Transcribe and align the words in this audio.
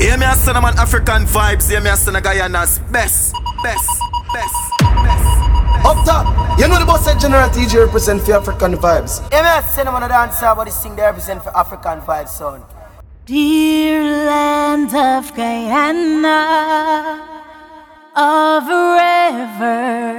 Hear 0.00 0.16
me 0.16 0.24
a 0.24 0.34
son 0.34 0.62
man 0.62 0.78
African 0.78 1.24
vibes, 1.26 1.68
hear 1.68 1.82
me 1.82 1.90
a 1.90 1.94
son 1.94 2.16
of 2.16 2.22
Guyana's 2.22 2.78
best, 2.90 3.34
best, 3.62 3.86
best, 4.32 4.54
best. 4.80 5.40
Up 5.84 6.02
top, 6.06 6.58
you 6.58 6.66
know 6.68 6.78
the 6.78 6.86
boss 6.86 7.04
said 7.04 7.20
General 7.20 7.50
TJ 7.50 7.84
represent 7.84 8.22
for 8.22 8.32
African 8.32 8.76
vibes. 8.76 9.20
Hear 9.30 9.42
me 9.42 9.50
a 9.50 9.62
son 9.62 9.92
man 9.92 10.08
dancer, 10.08 10.54
but 10.56 10.64
this 10.64 10.82
thing 10.82 10.96
they 10.96 11.02
represent 11.02 11.42
for 11.44 11.54
African 11.54 12.00
vibes, 12.00 12.28
son. 12.28 12.62
Dear 13.26 14.02
land 14.02 14.94
of 14.94 15.34
Guyana, 15.36 16.40
of 18.16 18.66
rivers 18.96 20.14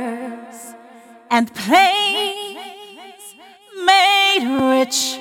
and 1.32 1.52
plains 1.56 3.34
made 3.84 4.46
rich 4.78 5.18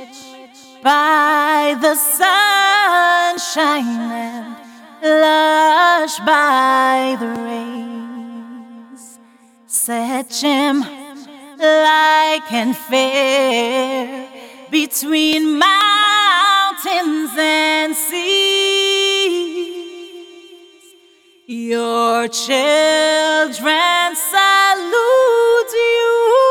by 0.83 1.77
the 1.81 1.95
sunshine 1.95 3.77
and 4.13 4.57
lush 5.03 6.19
by 6.21 7.17
the 7.21 7.29
rains. 7.43 9.19
Set 9.67 10.31
Jim 10.31 10.81
like 11.59 12.53
and 12.53 12.77
fair 12.77 14.29
between 14.71 15.59
mountains 15.59 17.31
and 17.37 17.95
seas. 17.95 19.31
Your 21.47 22.29
children 22.29 24.15
salute 24.17 25.73
you. 25.73 26.50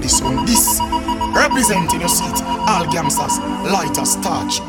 Body 0.00 0.08
sound. 0.08 0.48
This 0.48 0.80
representing 1.34 2.00
your 2.00 2.08
seat. 2.08 2.42
All 2.68 2.90
gangsters, 2.90 3.38
lighters, 3.70 4.16
touch. 4.16 4.60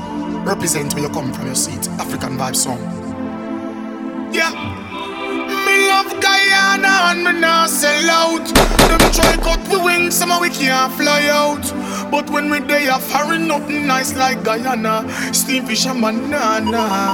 Represent 0.45 0.93
where 0.93 1.03
you 1.03 1.09
come 1.09 1.31
from 1.33 1.45
your 1.45 1.55
seat. 1.55 1.87
African 1.99 2.37
vibe 2.37 2.55
song. 2.55 2.79
Yeah. 4.33 4.51
Me 5.65 5.87
love 5.87 6.11
Guyana 6.21 7.11
and 7.11 7.23
me 7.23 7.39
not 7.39 7.69
sell 7.69 8.09
out. 8.09 8.45
Them 8.89 9.11
try 9.13 9.37
cut 9.37 9.61
we 9.69 9.77
wings, 9.83 10.15
somehow 10.15 10.41
we 10.41 10.49
can't 10.49 10.91
fly 10.93 11.27
out. 11.29 11.63
But 12.11 12.29
when 12.29 12.49
we 12.49 12.59
day 12.59 12.87
a 12.87 12.99
foreign, 12.99 13.47
nothing 13.47 13.87
nice 13.87 14.15
like 14.15 14.43
Guyana. 14.43 15.07
Steam 15.33 15.65
fish 15.65 15.85
and 15.85 16.01
banana. 16.01 17.11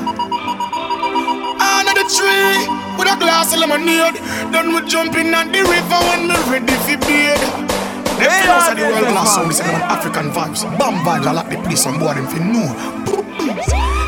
Under 1.59 1.93
the 1.93 2.05
tree 2.09 2.57
with 2.97 3.13
a 3.13 3.17
glass 3.19 3.53
of 3.53 3.59
lemonade. 3.59 4.15
Then 4.51 4.73
we 4.73 4.87
jump 4.87 5.15
in 5.15 5.33
on 5.35 5.51
the 5.51 5.61
river 5.61 5.99
when 6.09 6.27
we 6.29 6.51
ready 6.51 6.73
for 6.85 6.97
bed. 7.05 7.66
Them 8.27 8.35
hey, 8.35 8.45
close 8.45 8.75
the 8.75 8.83
world 8.83 9.07
class 9.07 9.35
sound 9.35 9.51
is 9.51 9.59
an 9.61 9.81
African 9.87 10.29
vibes. 10.31 10.61
Bomb 10.77 10.95
vibes, 11.05 11.27
I 11.27 11.31
like 11.31 11.49
the 11.49 11.57
place 11.63 11.85
on 11.87 11.97
board 11.97 12.17
them 12.17 12.27
for 12.27 12.39
know. 12.43 12.67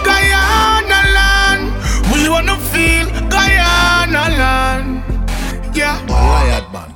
Guyana 0.04 1.02
land, 1.16 1.72
we 2.12 2.28
wanna 2.28 2.58
feel 2.68 3.08
Guyana 3.32 4.28
land. 4.36 5.04
Yeah. 5.74 5.96
Riot 6.12 6.68
man. 6.74 6.90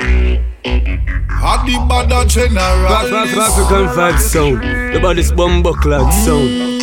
Adi 1.41 1.75
Bada 1.87 2.27
General. 2.27 2.91
African 2.91 3.87
vibes 3.95 4.19
sound. 4.19 4.61
The 4.93 4.99
body's 4.99 5.31
bumbo 5.31 5.71
cloud 5.73 6.11
sound. 6.11 6.81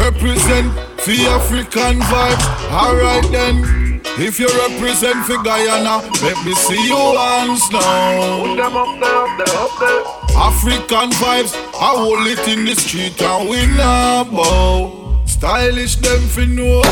Represent 0.00 0.72
the 1.04 1.26
African 1.28 2.00
vibe. 2.00 2.42
Alright 2.72 3.30
then. 3.30 3.83
If 4.16 4.38
you 4.38 4.46
represent 4.46 5.26
for 5.26 5.42
Guyana, 5.42 5.98
let 6.22 6.44
me 6.46 6.54
see 6.54 6.86
your 6.86 7.18
hands 7.18 7.68
now. 7.72 8.44
Put 8.44 8.56
them 8.56 8.76
up 8.76 9.00
there, 9.00 9.16
up 9.16 9.38
there, 9.38 9.56
up 9.58 9.70
there. 9.80 10.38
African 10.38 11.10
vibes, 11.18 11.54
I 11.74 11.96
hold 11.98 12.26
it 12.28 12.46
in 12.46 12.64
the 12.64 12.76
street 12.76 13.20
and 13.20 13.48
we 13.48 13.66
now 13.76 14.22
bow. 14.22 15.20
Stylish 15.26 15.96
them 15.96 16.20
for 16.28 16.46
know. 16.46 16.82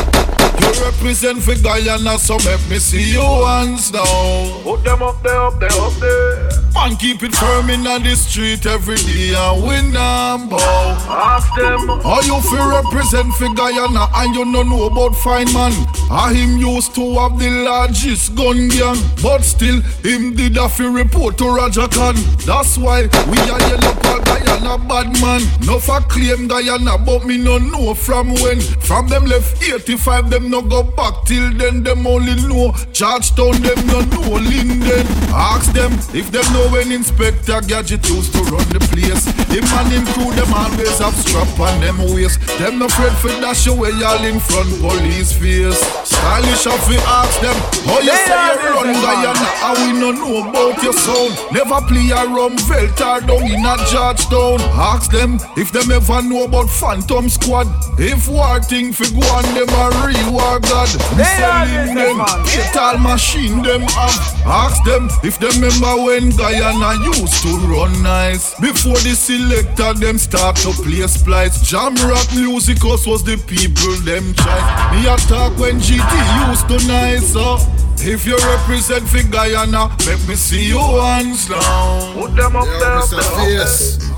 You 0.63 0.85
represent 0.85 1.43
for 1.43 1.55
Guyana, 1.55 2.17
so 2.17 2.37
let 2.37 2.59
me 2.69 2.79
see 2.79 3.11
your 3.13 3.45
hands 3.45 3.91
now. 3.91 4.61
Put 4.63 4.83
them 4.85 5.03
up 5.03 5.21
there, 5.21 5.41
up 5.41 5.59
there, 5.59 5.69
up 5.71 5.93
there. 5.99 6.49
Man, 6.73 6.95
keep 6.95 7.21
it 7.21 7.35
firm 7.35 7.69
in 7.69 7.83
the 7.83 8.15
street 8.15 8.65
every 8.65 8.95
day 8.95 9.33
and 9.35 9.63
win 9.63 9.91
number. 9.91 10.55
Ask 10.59 11.53
them 11.55 11.87
how 12.01 12.21
you 12.21 12.41
feel 12.41 12.67
represent 12.67 13.33
for 13.35 13.53
Guyana 13.53 14.07
and 14.15 14.33
you 14.33 14.43
don't 14.51 14.69
know 14.69 14.85
about 14.85 15.15
fine 15.17 15.51
man. 15.53 15.73
I 16.09 16.33
him 16.33 16.57
used 16.57 16.95
to 16.95 17.13
have 17.19 17.37
the 17.37 17.49
largest 17.49 18.35
gun 18.35 18.69
gang, 18.69 18.97
but 19.21 19.43
still 19.43 19.81
him 20.01 20.35
did 20.35 20.57
a 20.57 20.67
fi 20.67 20.85
report 20.85 21.37
to 21.39 21.45
Roger 21.45 21.87
Khan. 21.89 22.15
That's 22.45 22.77
why 22.77 23.03
we 23.29 23.37
are 23.37 23.61
yellow 23.69 23.93
for 24.01 24.19
Guyana 24.23 24.77
bad 24.87 25.21
man. 25.21 25.41
No 25.65 25.79
for 25.79 26.01
claim 26.01 26.47
Guyana, 26.47 26.97
but 26.97 27.25
me 27.25 27.37
no 27.37 27.57
know 27.57 27.93
from 27.93 28.33
when. 28.35 28.59
From 28.59 29.07
them 29.07 29.25
left 29.25 29.61
85, 29.63 30.29
them 30.29 30.49
no 30.53 30.61
go 30.61 30.83
back 30.83 31.25
till 31.25 31.51
then. 31.57 31.81
Them 31.81 32.05
only 32.05 32.35
know 32.45 32.71
Georgetown, 32.93 33.57
them 33.65 33.79
no 33.89 34.01
know 34.13 34.37
Linden. 34.37 35.05
Ask 35.33 35.73
them 35.73 35.91
if 36.13 36.29
them 36.29 36.45
know 36.53 36.69
when 36.69 36.91
Inspector 36.91 37.59
Gadget 37.65 38.07
used 38.07 38.33
to 38.33 38.41
run 38.53 38.67
the 38.69 38.79
place. 38.93 39.25
Him 39.49 39.65
and 39.65 39.89
him 39.89 40.05
crew, 40.13 40.29
them 40.37 40.53
always 40.53 40.99
have 40.99 41.15
strap 41.15 41.49
on 41.59 41.73
them 41.81 41.97
waist. 42.13 42.37
Them 42.59 42.77
no 42.77 42.85
afraid 42.85 43.13
for 43.17 43.33
dash 43.41 43.65
away 43.65 43.97
all 44.05 44.23
in 44.23 44.39
front 44.39 44.69
police 44.77 45.33
face. 45.33 45.81
Stylish 46.05 46.67
of 46.69 46.81
we 46.87 46.97
ask 47.17 47.33
them, 47.41 47.57
how 47.89 47.99
you 48.05 48.13
say 48.13 48.53
you 48.61 48.69
run 48.77 48.93
Guyana, 48.93 49.47
and 49.65 49.77
we 49.81 49.89
no 49.97 50.09
know 50.13 50.49
about 50.49 50.77
your 50.83 50.93
sound. 50.93 51.33
Never 51.51 51.81
play 51.89 52.13
a 52.13 52.29
rum 52.29 52.53
veltar 52.69 53.25
down 53.25 53.41
in 53.49 53.65
a 53.65 53.75
Georgetown. 53.89 54.61
Ask 54.77 55.09
them 55.11 55.39
if 55.57 55.71
them 55.71 55.89
ever 55.89 56.21
know 56.21 56.45
about 56.45 56.69
Phantom 56.69 57.27
Squad. 57.27 57.67
If 57.97 58.27
war 58.29 58.61
thing 58.61 58.93
fi 58.93 59.09
go 59.09 59.25
on 59.33 59.45
them 59.57 59.69
a 59.81 59.85
real 60.05 60.42
war 60.43 60.59
god. 60.59 60.91
We 61.15 61.23
selling 61.23 61.95
them, 61.95 62.17
get 62.45 62.75
all 62.75 62.97
machine 62.99 63.63
them 63.63 63.81
have. 63.95 64.19
Ask 64.45 64.83
them 64.83 65.07
if 65.23 65.39
them 65.39 65.55
remember 65.55 66.03
when 66.03 66.29
Guyana 66.35 66.73
Guyana 66.73 67.03
used 67.05 67.43
to 67.43 67.57
run 67.67 68.03
nice. 68.03 68.59
Before 68.59 68.99
the 68.99 69.15
selector 69.15 69.93
them 69.93 70.17
start 70.17 70.55
to 70.57 70.71
play 70.83 71.05
splice. 71.07 71.61
Jam 71.61 71.95
rock 72.07 72.27
music 72.35 72.83
us 72.85 73.05
was 73.05 73.23
the 73.23 73.37
people 73.47 73.95
them 74.03 74.33
try. 74.35 74.59
Me 74.93 75.07
attack 75.07 75.57
when 75.57 75.79
GT 75.79 76.13
used 76.47 76.67
to 76.67 76.87
nice 76.87 77.35
up. 77.35 77.61
If 78.05 78.25
you 78.25 78.37
represent 78.37 79.07
for 79.07 79.23
Guyana, 79.31 79.95
let 80.05 80.27
me 80.27 80.35
see 80.35 80.69
your 80.69 81.01
hands 81.01 81.49
now. 81.49 82.13
Put 82.19 82.35
them 82.35 82.55
up 82.55 82.65
Yo, 82.65 82.79
there. 82.79 82.99
Mr. 82.99 83.23
Face. 83.35 84.11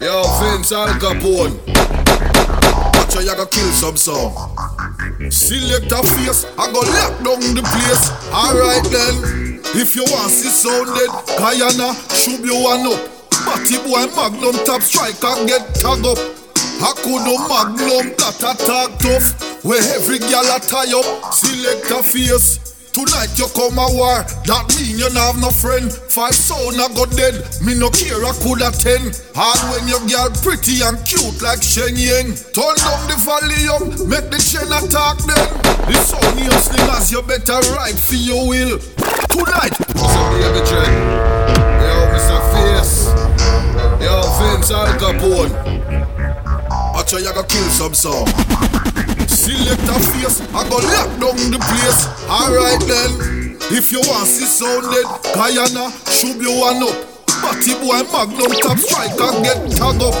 Yo, 0.00 0.22
Vince 0.40 0.72
Al 0.72 0.88
Capone. 0.98 2.49
Watch 3.10 3.26
how 3.26 3.30
you 3.32 3.36
go 3.36 3.46
kill 3.46 3.72
some 3.72 3.96
song. 3.96 4.56
Select 5.30 5.90
a 5.90 5.98
face, 6.14 6.46
I 6.56 6.70
go 6.70 6.78
lock 6.78 7.18
down 7.26 7.42
the 7.58 7.62
place. 7.66 8.06
Alright 8.30 8.86
then. 8.86 9.58
If 9.74 9.96
you 9.96 10.04
want 10.14 10.30
see 10.30 10.48
sounded, 10.48 11.10
Guyana, 11.34 11.90
shoot 12.14 12.38
you 12.38 12.54
one 12.62 12.86
up. 12.86 13.02
Batty 13.42 13.78
boy 13.82 14.06
Magnum 14.14 14.54
top 14.64 14.82
striker 14.82 15.34
get 15.46 15.74
tag 15.74 16.06
up. 16.06 16.18
I 16.78 16.92
could 17.02 17.26
no 17.26 17.34
Magnum 17.50 18.14
that 18.14 18.38
attack 18.46 18.98
tough. 19.00 19.64
Where 19.64 19.82
every 19.96 20.20
gal 20.20 20.46
a 20.46 20.60
tie 20.60 20.94
up, 20.94 21.34
select 21.34 21.90
a 21.90 22.04
face. 22.04 22.69
Tonight 22.90 23.30
you 23.38 23.46
come 23.54 23.78
a 23.78 23.86
war, 23.94 24.26
that 24.50 24.66
mean 24.74 24.98
you 24.98 25.06
not 25.14 25.34
have 25.34 25.38
no 25.38 25.50
friend. 25.54 25.86
Five 25.92 26.34
sound 26.34 26.74
a 26.74 26.90
go 26.90 27.06
dead, 27.06 27.38
me 27.62 27.78
no 27.78 27.86
care 27.94 28.18
I 28.18 28.34
coulda 28.42 28.74
ten. 28.74 29.14
Hard 29.30 29.62
when 29.70 29.86
your 29.86 30.02
girl 30.10 30.26
pretty 30.42 30.82
and 30.82 30.98
cute 31.06 31.38
like 31.38 31.62
Shen 31.62 31.94
Yen. 31.94 32.34
Turn 32.50 32.74
down 32.82 33.00
the 33.06 33.14
volume, 33.22 33.94
make 34.10 34.26
the 34.34 34.42
chain 34.42 34.66
attack 34.74 35.22
them. 35.22 35.46
The 35.86 35.94
sound 36.02 36.34
you 36.34 36.50
sling 36.50 36.90
as 36.90 37.14
you 37.14 37.22
better 37.22 37.62
ride 37.78 37.94
for 37.94 38.18
your 38.18 38.50
will. 38.50 38.82
Tonight, 39.30 39.70
What's 39.94 40.18
up? 40.18 40.34
Yo, 40.34 41.94
Mr. 42.10 42.42
Face. 42.50 43.06
Yo, 44.02 44.18
Vince 44.42 44.74
Al 44.74 44.98
Capone. 44.98 45.54
Watch 46.94 47.12
how 47.12 47.18
you 47.18 47.32
go 47.32 47.42
kill 47.44 47.70
some 47.70 47.94
song. 47.94 48.26
Select 49.50 49.82
a 49.82 49.98
face, 49.98 50.40
I 50.54 50.62
go 50.70 50.78
lock 50.78 51.10
down 51.18 51.50
the 51.50 51.58
place. 51.58 52.06
Alright 52.30 52.78
then, 52.86 53.58
if 53.74 53.90
you 53.90 53.98
want 54.06 54.22
to 54.22 54.30
see 54.30 54.46
sounded, 54.46 55.02
Guyana, 55.34 55.90
shoot 56.06 56.38
you 56.38 56.54
one 56.54 56.78
up. 56.78 56.94
Batty 57.42 57.74
boy 57.82 57.98
Magnum 58.14 58.52
top 58.62 58.78
striker 58.78 59.42
get 59.42 59.58
tag 59.74 59.98
up. 60.06 60.14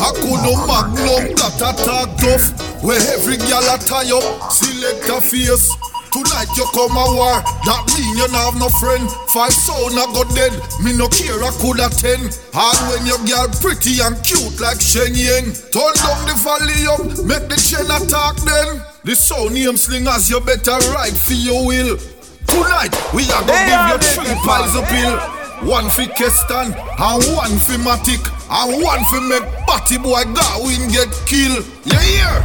I 0.00 0.08
could 0.16 0.40
no 0.40 0.56
Magnum 0.64 1.36
that 1.36 1.60
attack 1.60 2.16
tough. 2.16 2.56
Where 2.82 2.96
every 3.12 3.36
gal 3.44 3.60
a 3.60 3.76
tie 3.76 4.08
up, 4.08 4.24
select 4.48 5.04
a 5.04 5.20
face. 5.20 5.68
Tonight 6.12 6.52
you 6.60 6.68
come 6.76 6.92
a 6.92 7.04
war, 7.16 7.40
that 7.64 7.82
mean 7.96 8.12
you 8.20 8.28
not 8.28 8.52
have 8.52 8.60
no 8.60 8.68
friend. 8.76 9.08
Five 9.32 9.56
sound 9.56 9.96
a 9.96 10.04
go 10.12 10.28
dead, 10.36 10.52
me 10.84 10.92
no 10.92 11.08
care 11.08 11.40
I 11.40 11.48
coulda 11.56 11.88
ten. 11.88 12.20
And 12.52 12.78
when 12.92 13.08
your 13.08 13.16
girl 13.24 13.48
pretty 13.64 13.96
and 14.04 14.20
cute 14.20 14.60
like 14.60 14.76
Shen 14.76 15.16
Yang, 15.16 15.56
turn 15.72 15.96
down 16.04 16.20
the 16.28 16.36
volume, 16.36 17.16
make 17.24 17.48
the 17.48 17.56
chain 17.56 17.88
attack 17.88 18.36
then. 18.44 18.84
The 19.08 19.16
sound 19.16 19.56
name 19.56 19.80
slingers, 19.80 20.28
you 20.28 20.36
better 20.44 20.76
ride 20.92 21.16
for 21.16 21.32
your 21.32 21.64
will. 21.64 21.96
Tonight 22.44 22.92
we 23.16 23.24
are 23.32 23.40
gonna 23.48 23.64
give 23.64 23.84
you 23.88 23.98
three 24.12 24.36
pies 24.44 24.76
of 24.76 24.84
pill. 24.92 25.16
One 25.64 25.88
for 25.88 26.04
Kestan, 26.12 26.76
and 26.76 27.20
one 27.32 27.56
for 27.56 27.80
Matic, 27.80 28.20
and 28.52 28.84
one 28.84 29.00
for 29.08 29.24
make 29.24 29.48
Batty 29.64 29.96
boy 29.96 30.28
Darwin 30.36 30.92
get 30.92 31.08
killed. 31.24 31.64
Yeah, 31.88 32.04
yeah. 32.04 32.36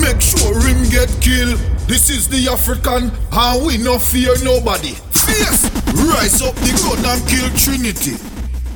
Make 0.00 0.24
sure 0.24 0.56
him 0.64 0.88
get 0.88 1.12
killed. 1.20 1.60
This 1.88 2.10
is 2.10 2.28
the 2.28 2.52
African, 2.52 3.10
and 3.32 3.64
we 3.64 3.78
no 3.78 3.98
fear 3.98 4.36
nobody. 4.44 4.92
Fierce, 5.16 5.72
rise 6.04 6.44
up 6.44 6.52
the 6.60 6.76
gun 6.84 7.00
and 7.00 7.20
kill 7.24 7.48
Trinity. 7.56 8.20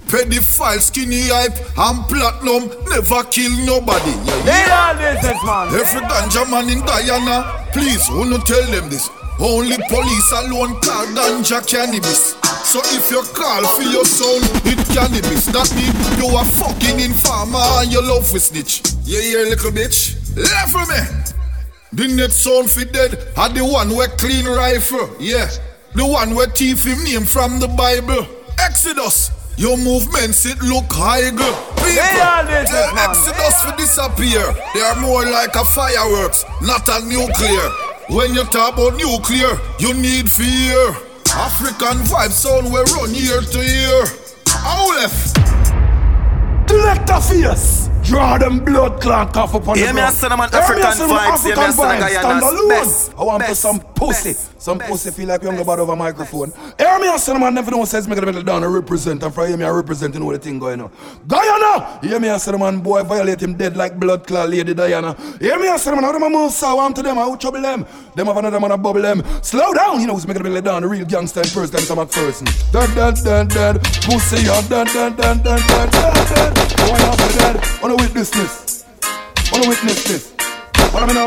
Pedophile, 0.09 0.81
skinny 0.81 1.29
hype, 1.29 1.53
and 1.76 2.09
platinum 2.09 2.73
never 2.88 3.20
kill 3.29 3.53
nobody. 3.69 4.17
Yeah, 4.49 4.97
yeah. 4.97 5.76
Every 5.76 6.00
ganja 6.09 6.49
man 6.49 6.73
in 6.73 6.81
Guyana, 6.81 7.69
please, 7.76 8.09
who 8.09 8.25
no 8.25 8.38
tell 8.38 8.64
them 8.73 8.88
this? 8.88 9.11
Only 9.38 9.76
police 9.93 10.32
alone 10.32 10.81
call 10.81 11.05
ganja 11.12 11.61
cannabis. 11.69 12.32
So 12.65 12.81
if 12.97 13.11
you 13.11 13.20
call 13.37 13.61
for 13.76 13.82
your 13.82 14.06
son, 14.08 14.41
it 14.65 14.81
cannabis. 14.88 15.53
That 15.53 15.69
mean 15.76 15.93
you 16.17 16.32
are 16.32 16.49
fucking 16.49 17.00
informer 17.00 17.61
and 17.85 17.93
you 17.93 18.00
love 18.00 18.26
for 18.26 18.38
snitch. 18.38 18.81
Yeah, 19.05 19.20
yeah, 19.20 19.53
little 19.53 19.70
bitch. 19.70 20.17
Left 20.35 20.73
for 20.73 20.87
me. 20.88 21.42
The 21.93 22.09
next 22.09 22.37
sound 22.37 22.71
for 22.71 22.85
dead 22.85 23.19
are 23.37 23.50
the 23.50 23.65
one 23.65 23.94
where 23.94 24.09
clean 24.09 24.47
rifle. 24.47 25.15
Yeah. 25.21 25.49
The 25.94 26.06
one 26.06 26.35
where 26.35 26.47
thief 26.47 26.85
him 26.85 27.05
name 27.05 27.25
from 27.27 27.61
the 27.61 27.69
Bible. 27.69 28.27
Exodus. 28.59 29.31
Your 29.59 29.77
movements 29.77 30.47
it 30.47 30.59
look 30.62 30.89
high 30.89 31.31
girl. 31.31 31.53
People, 31.77 32.65
tell 32.65 32.97
Exodus 32.97 33.61
to 33.62 33.77
disappear. 33.77 34.41
They 34.73 34.81
are 34.81 34.97
more 35.00 35.27
like 35.27 35.55
a 35.55 35.65
fireworks, 35.65 36.44
not 36.62 36.89
a 36.89 37.05
nuclear. 37.05 37.69
When 38.09 38.33
you 38.33 38.44
talk 38.44 38.75
about 38.75 38.97
nuclear, 38.97 39.53
you 39.79 39.93
need 39.93 40.31
fear. 40.31 40.97
African 41.37 42.00
vibe 42.09 42.33
sound 42.33 42.73
we 42.73 42.81
run 42.97 43.12
year 43.15 43.43
to 43.43 43.61
year. 43.61 44.05
How 44.49 44.89
left? 44.97 45.37
Selector 46.69 47.21
fierce. 47.21 47.81
Draw 48.05 48.39
them 48.39 48.59
blood 48.65 49.01
clot 49.01 49.33
cough 49.33 49.55
upon 49.55 49.79
Yeah, 49.79 49.87
the 49.87 49.93
ground. 49.93 50.15
son 50.15 50.33
of 50.33 50.39
man 50.39 50.51
Hear 50.51 50.61
me 50.61 50.83
African 50.83 51.05
a 51.05 51.09
man 51.09 51.33
vibes, 51.33 51.49
yeah, 51.49 51.55
me 51.55 51.61
a 51.63 51.65
African 51.65 51.73
son 51.73 51.91
of 51.91 51.97
vibes. 51.97 52.01
Guyana's 52.01 52.19
Stand 52.19 52.43
alone. 52.43 52.69
best, 52.69 53.15
I 53.17 53.23
want 53.25 53.43
to 53.43 53.49
best, 53.49 53.61
some 53.63 53.81
pussy. 53.81 54.29
best, 54.33 54.61
Some 54.63 54.79
best, 54.79 54.91
pussy 54.91 55.11
feel 55.13 55.29
like 55.29 55.41
go 55.43 55.51
about 55.63 55.79
over 55.79 55.97
microphone. 55.97 56.53
Hear 56.79 56.99
me 56.99 57.09
a 57.15 57.19
son 57.19 57.37
of 57.37 57.43
man 57.43 57.55
never 57.55 57.71
know 57.71 57.85
says 57.85 58.09
me 58.09 58.15
gonna 58.17 58.33
be 58.33 58.43
down 58.43 58.65
and 58.65 58.75
represent. 58.75 59.23
And 59.23 59.33
for 59.33 59.47
hear 59.47 59.57
me 59.57 59.65
a 59.65 59.73
represent 59.73 60.15
you 60.15 60.21
know 60.21 60.33
the 60.33 60.39
thing 60.39 60.59
going 60.59 60.81
on. 60.81 60.91
Guyana! 61.29 62.01
Hear 62.03 62.19
me 62.19 62.29
a 62.29 62.39
son 62.39 62.55
of 62.55 62.61
man 62.61 62.81
boy 62.81 63.03
violate 63.05 63.41
him 63.43 63.55
dead 63.55 63.77
like 63.77 63.99
blood 63.99 64.27
clot 64.27 64.51
lady 64.51 64.75
Diana. 64.75 65.15
Hear 65.41 65.59
me 65.59 65.69
a 65.69 65.79
son 65.79 65.95
of 65.95 66.01
man 66.01 66.05
how 66.05 66.13
them 66.13 66.23
a 66.25 66.29
move 66.31 66.51
so 66.53 66.75
warm 66.75 66.93
to 66.95 67.03
them 67.03 67.17
how 67.17 67.35
trouble 67.37 67.63
them. 67.63 67.87
Them 68.17 68.27
have 68.27 68.37
another 68.37 68.59
man 68.61 68.73
a 68.73 68.77
bubble 68.79 69.01
them. 69.01 69.23
Slow 69.43 69.73
down, 69.73 70.01
you 70.01 70.07
know 70.09 70.15
who's 70.15 70.27
making 70.27 70.43
me 70.43 70.61
down 70.61 70.83
the 70.83 70.89
real 70.89 71.07
gangster 71.07 71.41
in 71.41 71.47
first 71.47 71.73
time 71.73 71.83
some 71.83 71.99
McPherson. 71.99 72.47
Dead, 72.73 72.93
dead, 72.95 73.15
dead, 73.25 73.49
dead. 73.49 73.83
Pussy 74.03 74.45
dead, 74.45 74.69
dead, 74.69 74.87
dead, 74.89 75.17
dead, 75.17 75.43
dead, 75.45 75.61
dead, 75.69 75.91
dead. 75.93 76.59
Why 76.91 76.99
not 76.99 77.17
dead? 77.17 77.92
On 77.93 78.00
a 78.00 78.03
witness 78.05 78.31
this. 78.31 78.85
Wanna 79.53 79.69
witness 79.69 80.05
this? 80.05 80.33
I 80.94 81.05
mean 81.05 81.15
now? 81.15 81.27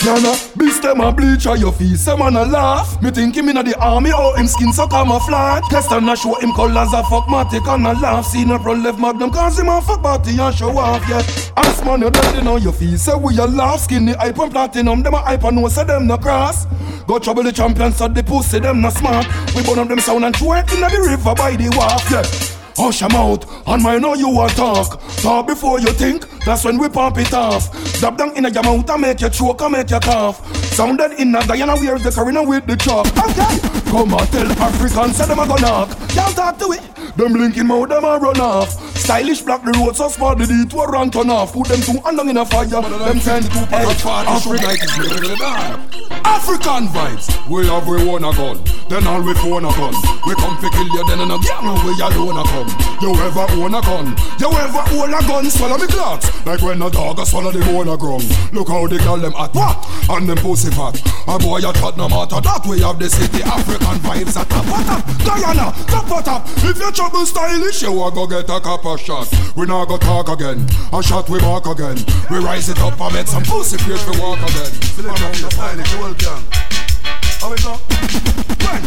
Yana, 0.00 0.56
beast 0.56 0.80
them 0.80 1.02
a 1.02 1.12
bleach 1.12 1.46
on 1.46 1.60
your 1.60 1.70
face, 1.70 2.00
some 2.00 2.20
man 2.20 2.36
a 2.36 2.46
laugh. 2.46 3.02
Me 3.02 3.10
think 3.10 3.36
him 3.36 3.50
inna 3.50 3.62
the 3.62 3.78
army, 3.78 4.10
oh 4.14 4.34
him 4.36 4.46
skin 4.46 4.72
so 4.72 4.88
camouflage. 4.88 5.62
Keston 5.68 6.08
a 6.08 6.16
show 6.16 6.34
him 6.40 6.52
colors 6.52 6.94
a 6.94 7.02
fuck 7.04 7.26
matic 7.26 7.68
and 7.68 7.86
a 7.86 7.92
laugh. 7.92 8.24
See 8.24 8.46
no 8.46 8.58
front 8.58 8.84
left 8.84 8.98
magnum, 8.98 9.30
cause 9.30 9.58
him 9.58 9.68
a 9.68 9.82
fuck 9.82 10.02
body 10.02 10.38
and 10.38 10.54
show 10.54 10.78
off, 10.78 11.06
yeah. 11.10 11.20
Ask 11.58 11.84
man 11.84 12.00
you 12.00 12.06
in 12.38 12.48
on 12.48 12.62
your 12.62 12.72
face, 12.72 13.02
say 13.02 13.14
we 13.14 13.36
a 13.36 13.44
laugh. 13.44 13.80
Skinny 13.80 14.14
hype 14.14 14.38
and 14.38 14.50
platinum, 14.50 15.02
them 15.02 15.12
a 15.12 15.18
hype 15.18 15.44
and 15.44 15.56
no 15.56 15.68
say 15.68 15.84
them 15.84 16.06
no 16.06 16.16
cross. 16.16 16.64
Go 17.06 17.18
trouble 17.18 17.42
the 17.42 17.52
champions, 17.52 17.96
so 17.98 18.08
the 18.08 18.22
pussy 18.22 18.60
them 18.60 18.80
no 18.80 18.88
smart. 18.88 19.26
We 19.54 19.62
burn 19.62 19.78
up 19.78 19.88
them 19.88 19.98
sound 19.98 20.24
and 20.24 20.34
throw 20.34 20.54
it 20.54 20.72
inna 20.72 20.88
the 20.88 21.02
river 21.02 21.34
by 21.34 21.54
the 21.54 21.68
wharf, 21.76 22.10
yeah. 22.10 22.53
Hush 22.76 23.02
your 23.02 23.10
mouth, 23.10 23.46
and 23.68 23.82
my 23.82 23.98
know 23.98 24.14
you 24.14 24.28
want 24.28 24.52
talk. 24.56 25.00
Talk 25.22 25.46
before 25.46 25.78
you 25.78 25.92
think, 25.92 26.28
that's 26.44 26.64
when 26.64 26.76
we 26.76 26.88
pump 26.88 27.18
it 27.18 27.32
off. 27.32 27.70
Drop 28.00 28.18
down 28.18 28.36
in 28.36 28.44
your 28.44 28.62
mouth 28.62 28.90
and 28.90 29.00
make 29.00 29.20
you 29.20 29.30
choke 29.30 29.60
and 29.62 29.72
make 29.72 29.90
you 29.90 30.00
cough. 30.00 30.44
Sounded 30.74 31.12
in 31.20 31.34
a 31.36 31.46
Guyana, 31.46 31.76
where's 31.76 32.02
the 32.02 32.10
carina 32.10 32.42
with 32.42 32.66
the 32.66 32.76
chalk? 32.76 33.06
Okay, 33.06 33.58
come 33.90 34.12
on, 34.12 34.26
tell 34.26 34.50
Africans, 34.58 35.16
say 35.16 35.26
them 35.26 35.38
a 35.38 35.46
go 35.46 35.54
knock. 35.56 35.88
Can't 36.08 36.34
talk 36.34 36.58
to 36.58 36.72
it. 36.72 36.82
Them 37.16 37.32
blinking 37.32 37.66
mouth, 37.68 37.88
them 37.88 38.02
a 38.04 38.18
run 38.18 38.40
off. 38.40 38.70
Stylish 38.98 39.42
block 39.42 39.62
the 39.62 39.70
road, 39.78 39.94
so 39.94 40.08
spot 40.08 40.38
the 40.38 40.46
detour 40.46 40.88
run 40.88 41.10
turn 41.10 41.30
off. 41.30 41.52
Put 41.52 41.68
them 41.68 41.80
two 41.80 42.00
hand 42.00 42.16
down 42.16 42.28
in 42.28 42.36
a 42.38 42.44
fire. 42.44 42.66
Them 42.66 43.20
send 43.20 43.44
two 43.52 43.64
hey, 43.70 43.84
African, 43.86 44.26
African 46.24 46.88
vibes. 46.88 47.30
We 47.48 47.66
have 47.66 47.86
we 47.86 48.04
one 48.04 48.24
a 48.24 48.32
gun, 48.32 48.58
then 48.88 49.06
all 49.06 49.22
we 49.22 49.34
phone 49.34 49.64
a 49.64 49.70
gun. 49.78 49.94
We 50.26 50.34
come 50.34 50.58
to 50.58 50.70
kill 50.70 50.88
you, 50.88 51.06
then 51.06 51.20
in 51.20 51.30
a 51.30 51.38
gang 51.38 51.70
we 51.84 51.92
alone 52.02 52.40
a 52.40 52.44
come. 52.50 52.63
You 53.04 53.12
ever 53.20 53.44
own 53.60 53.74
a 53.74 53.82
gun? 53.82 54.16
You 54.40 54.48
ever 54.48 54.84
own 54.96 55.12
a 55.12 55.20
gun? 55.28 55.50
Swallow 55.50 55.76
me 55.76 55.86
clocks 55.86 56.24
like 56.46 56.62
when 56.62 56.80
a 56.80 56.88
dog 56.88 57.18
a 57.18 57.26
swallow 57.26 57.52
the 57.52 57.60
bone 57.60 57.88
a 57.88 57.96
ground. 57.96 58.24
Look 58.52 58.68
how 58.68 58.86
they 58.86 58.98
call 58.98 59.18
them 59.18 59.34
at 59.36 59.52
what? 59.54 59.76
And 60.08 60.28
them 60.28 60.38
pussy 60.38 60.70
fat. 60.70 60.96
A 61.28 61.38
boy 61.38 61.58
a 61.58 61.72
chat 61.72 61.96
no 61.96 62.08
matter 62.08 62.40
that 62.40 62.64
we 62.66 62.80
have 62.80 62.98
the 62.98 63.10
city 63.10 63.42
African 63.42 63.98
vibes 64.00 64.36
at 64.40 64.48
top 64.48 64.64
what 64.64 64.88
up? 64.88 65.04
Guyana, 65.20 65.72
top 65.86 66.08
what 66.08 66.28
up? 66.28 66.48
If 66.64 66.78
you 66.78 66.92
trouble 66.92 67.26
stylish, 67.26 67.82
you 67.82 67.92
a 67.92 68.10
go 68.10 68.26
get 68.26 68.48
a 68.48 68.60
copper 68.60 68.96
shot. 68.96 69.28
We 69.56 69.66
not 69.66 69.88
go 69.88 69.98
talk 69.98 70.28
again. 70.28 70.64
A 70.92 71.02
shot 71.02 71.28
we 71.28 71.38
walk 71.40 71.66
again. 71.66 71.98
We 72.30 72.38
rise 72.38 72.68
it 72.68 72.80
up 72.80 72.98
and 73.00 73.14
make 73.14 73.26
some 73.26 73.42
pussy 73.44 73.76
page 73.76 74.00
we 74.08 74.20
walk 74.20 74.38
again. 74.38 74.72
Select 74.96 75.20
the 75.20 75.50
stylish, 75.50 75.92
you 75.92 75.98
will 76.00 76.14
can. 76.14 76.83
How 77.44 77.52
it 77.52 77.60
go? 77.60 77.76
When? 77.76 78.80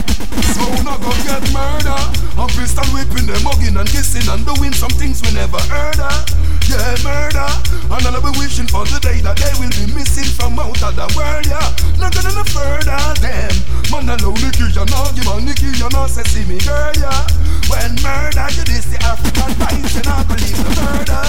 So 0.57 0.65
not 0.81 0.97
go 0.97 1.13
get 1.29 1.45
murder. 1.53 1.93
A 2.41 2.45
pistol 2.57 2.89
whipping 2.89 3.29
them, 3.29 3.37
mugging 3.45 3.77
and 3.77 3.85
kissing 3.85 4.25
and 4.33 4.41
doing 4.49 4.73
some 4.73 4.89
things 4.97 5.21
we 5.21 5.29
never 5.37 5.61
heard 5.69 6.01
of. 6.01 6.25
Yeah, 6.65 6.97
murder. 7.05 7.45
And 7.85 8.01
I'll 8.09 8.17
be 8.17 8.33
wishing 8.41 8.65
for 8.65 8.81
the 8.89 8.97
day 8.97 9.21
that 9.21 9.37
they 9.37 9.53
will 9.61 9.69
be 9.77 9.93
missing 9.93 10.25
from 10.33 10.57
out 10.57 10.73
of 10.81 10.97
the 10.97 11.05
world, 11.13 11.45
yeah. 11.45 11.69
Not 12.01 12.17
gonna 12.17 12.33
no 12.33 12.41
further, 12.49 12.97
them. 13.21 13.53
Man, 13.93 14.09
alone, 14.09 14.41
Nicky, 14.41 14.65
you 14.73 14.85
know, 14.89 15.05
give 15.13 15.29
on 15.29 15.45
Nicky, 15.45 15.69
you 15.77 15.89
know, 15.93 16.09
say, 16.09 16.25
see 16.25 16.41
me, 16.49 16.57
girl, 16.65 16.97
yeah. 16.97 17.29
When 17.69 17.93
murder, 18.01 18.49
you 18.57 18.65
this 18.65 18.89
the 18.89 18.97
African 19.05 19.53
vibes, 19.61 19.93
you 19.93 20.01
not 20.09 20.25
believe 20.25 20.57
the 20.65 20.73
murder. 20.81 21.23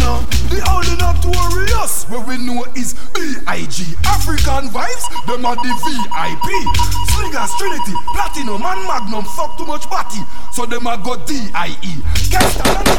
No, 0.00 0.24
the 0.48 0.64
only 0.64 0.96
notorious, 0.96 2.08
what 2.08 2.26
we 2.26 2.40
know 2.40 2.64
is 2.72 2.96
B.I.G. 3.12 3.84
African 4.06 4.72
vibes, 4.72 5.04
them 5.26 5.44
are 5.44 5.56
the 5.56 5.72
VIP. 5.84 6.69
Slingers, 7.12 7.52
Trinity, 7.58 7.94
Platinum, 8.14 8.62
and 8.62 8.82
Magnum, 8.86 9.24
fuck 9.24 9.56
too 9.56 9.66
much 9.66 9.88
body, 9.88 10.20
so 10.52 10.66
them 10.66 10.86
a 10.86 10.96
go 11.02 11.16
D.I.E. 11.24 11.92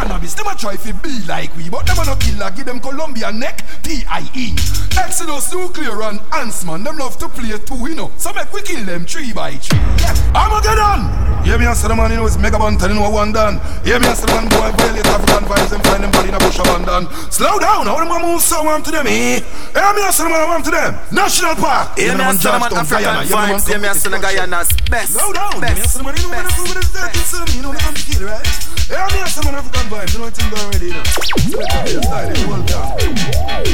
And 0.01 0.11
cannabis, 0.31 0.35
them 0.35 0.47
a 0.47 0.55
try 0.55 0.77
fi 0.77 0.91
be 0.91 1.25
like 1.27 1.55
we, 1.55 1.69
but 1.69 1.85
them 1.85 1.97
a 1.99 2.05
no 2.05 2.15
killer, 2.15 2.51
give 2.51 2.65
them 2.65 2.79
Columbia 2.79 3.31
neck, 3.31 3.65
P.I.E. 3.83 4.55
Exodus, 4.97 5.53
Nuclear, 5.53 6.01
and 6.03 6.19
Ants-Man, 6.33 6.83
them 6.83 6.97
love 6.97 7.17
to 7.19 7.29
play 7.29 7.57
too, 7.57 7.89
you 7.89 7.95
know, 7.95 8.11
so 8.17 8.33
make 8.33 8.51
we 8.53 8.61
kill 8.61 8.83
them 8.85 9.05
three 9.05 9.33
by 9.33 9.55
three. 9.55 9.79
Yeah, 9.99 10.15
Armageddon! 10.35 11.31
Hear 11.43 11.57
me 11.57 11.65
a 11.65 11.73
son 11.73 11.91
of 11.91 11.97
man, 11.97 12.11
you 12.11 12.17
know, 12.17 12.25
it's 12.27 12.37
Mega 12.37 12.59
Bun, 12.59 12.77
telling 12.77 12.99
what 12.99 13.11
one 13.11 13.33
done. 13.33 13.59
Hear 13.83 13.99
me 13.99 14.07
a 14.07 14.15
son 14.15 14.29
of 14.29 14.35
man, 14.35 14.45
boy, 14.49 14.69
violate 14.77 15.05
African 15.05 15.43
vibes 15.49 15.73
and 15.73 15.83
find 15.83 16.03
them 16.03 16.11
body 16.11 16.29
in 16.29 16.35
a 16.35 16.39
bush 16.39 16.59
abandoned. 16.59 17.09
Slow 17.33 17.57
down, 17.57 17.87
how 17.87 17.97
them 17.97 18.11
a 18.11 18.19
move 18.21 18.41
so 18.41 18.63
warm 18.63 18.83
to 18.83 18.91
them, 18.91 19.07
eh? 19.07 19.41
Hear 19.73 19.93
me 19.97 20.05
a 20.05 20.13
son 20.13 20.27
of 20.27 20.37
man, 20.37 20.47
warm 20.47 20.61
to 20.61 20.71
them. 20.71 20.93
National 21.11 21.55
Park. 21.55 21.97
Yeah, 21.97 22.13
me 22.13 22.23
a 22.29 22.33
son 22.37 22.55
of 22.55 22.61
man 22.61 22.73
African 22.77 23.01
vibes, 23.01 23.69
yeah, 23.69 23.77
me 23.77 23.87
a 23.87 23.95
son 23.95 24.13
of 24.13 24.21
Guyana's 24.21 24.69
best, 24.85 25.13
Slow 25.17 25.33
down, 25.33 25.59
best, 25.59 25.75
me 25.75 25.81
a 25.81 25.89
son 25.89 26.05
of 26.05 26.05
man, 26.05 26.15
you 26.21 26.29
know 26.29 26.37
when 26.37 26.45
I 26.45 26.53
go 26.53 26.61
with 26.61 26.77
the 26.77 26.85
dirty 26.93 27.23
son, 27.25 27.47
you 27.57 27.61
know 27.65 27.73
I'm 27.73 27.95
kill, 27.97 28.21
right? 28.29 28.45
Hear 28.85 29.07
me 29.09 29.25
a 29.25 29.27
son 29.27 29.41
of 29.41 29.51
man 29.51 29.65
African 29.65 29.87
vibes, 29.89 30.13
know 30.21 30.27
it's 30.27 30.37
there 30.37 30.65
already, 30.65 30.85
you 30.87 30.93
know. 30.93 31.03
Select 31.49 31.73
a 31.73 31.79
beer 31.81 32.01
style, 32.03 32.37
you 32.37 32.47
will 32.47 32.63
down. 32.69 32.93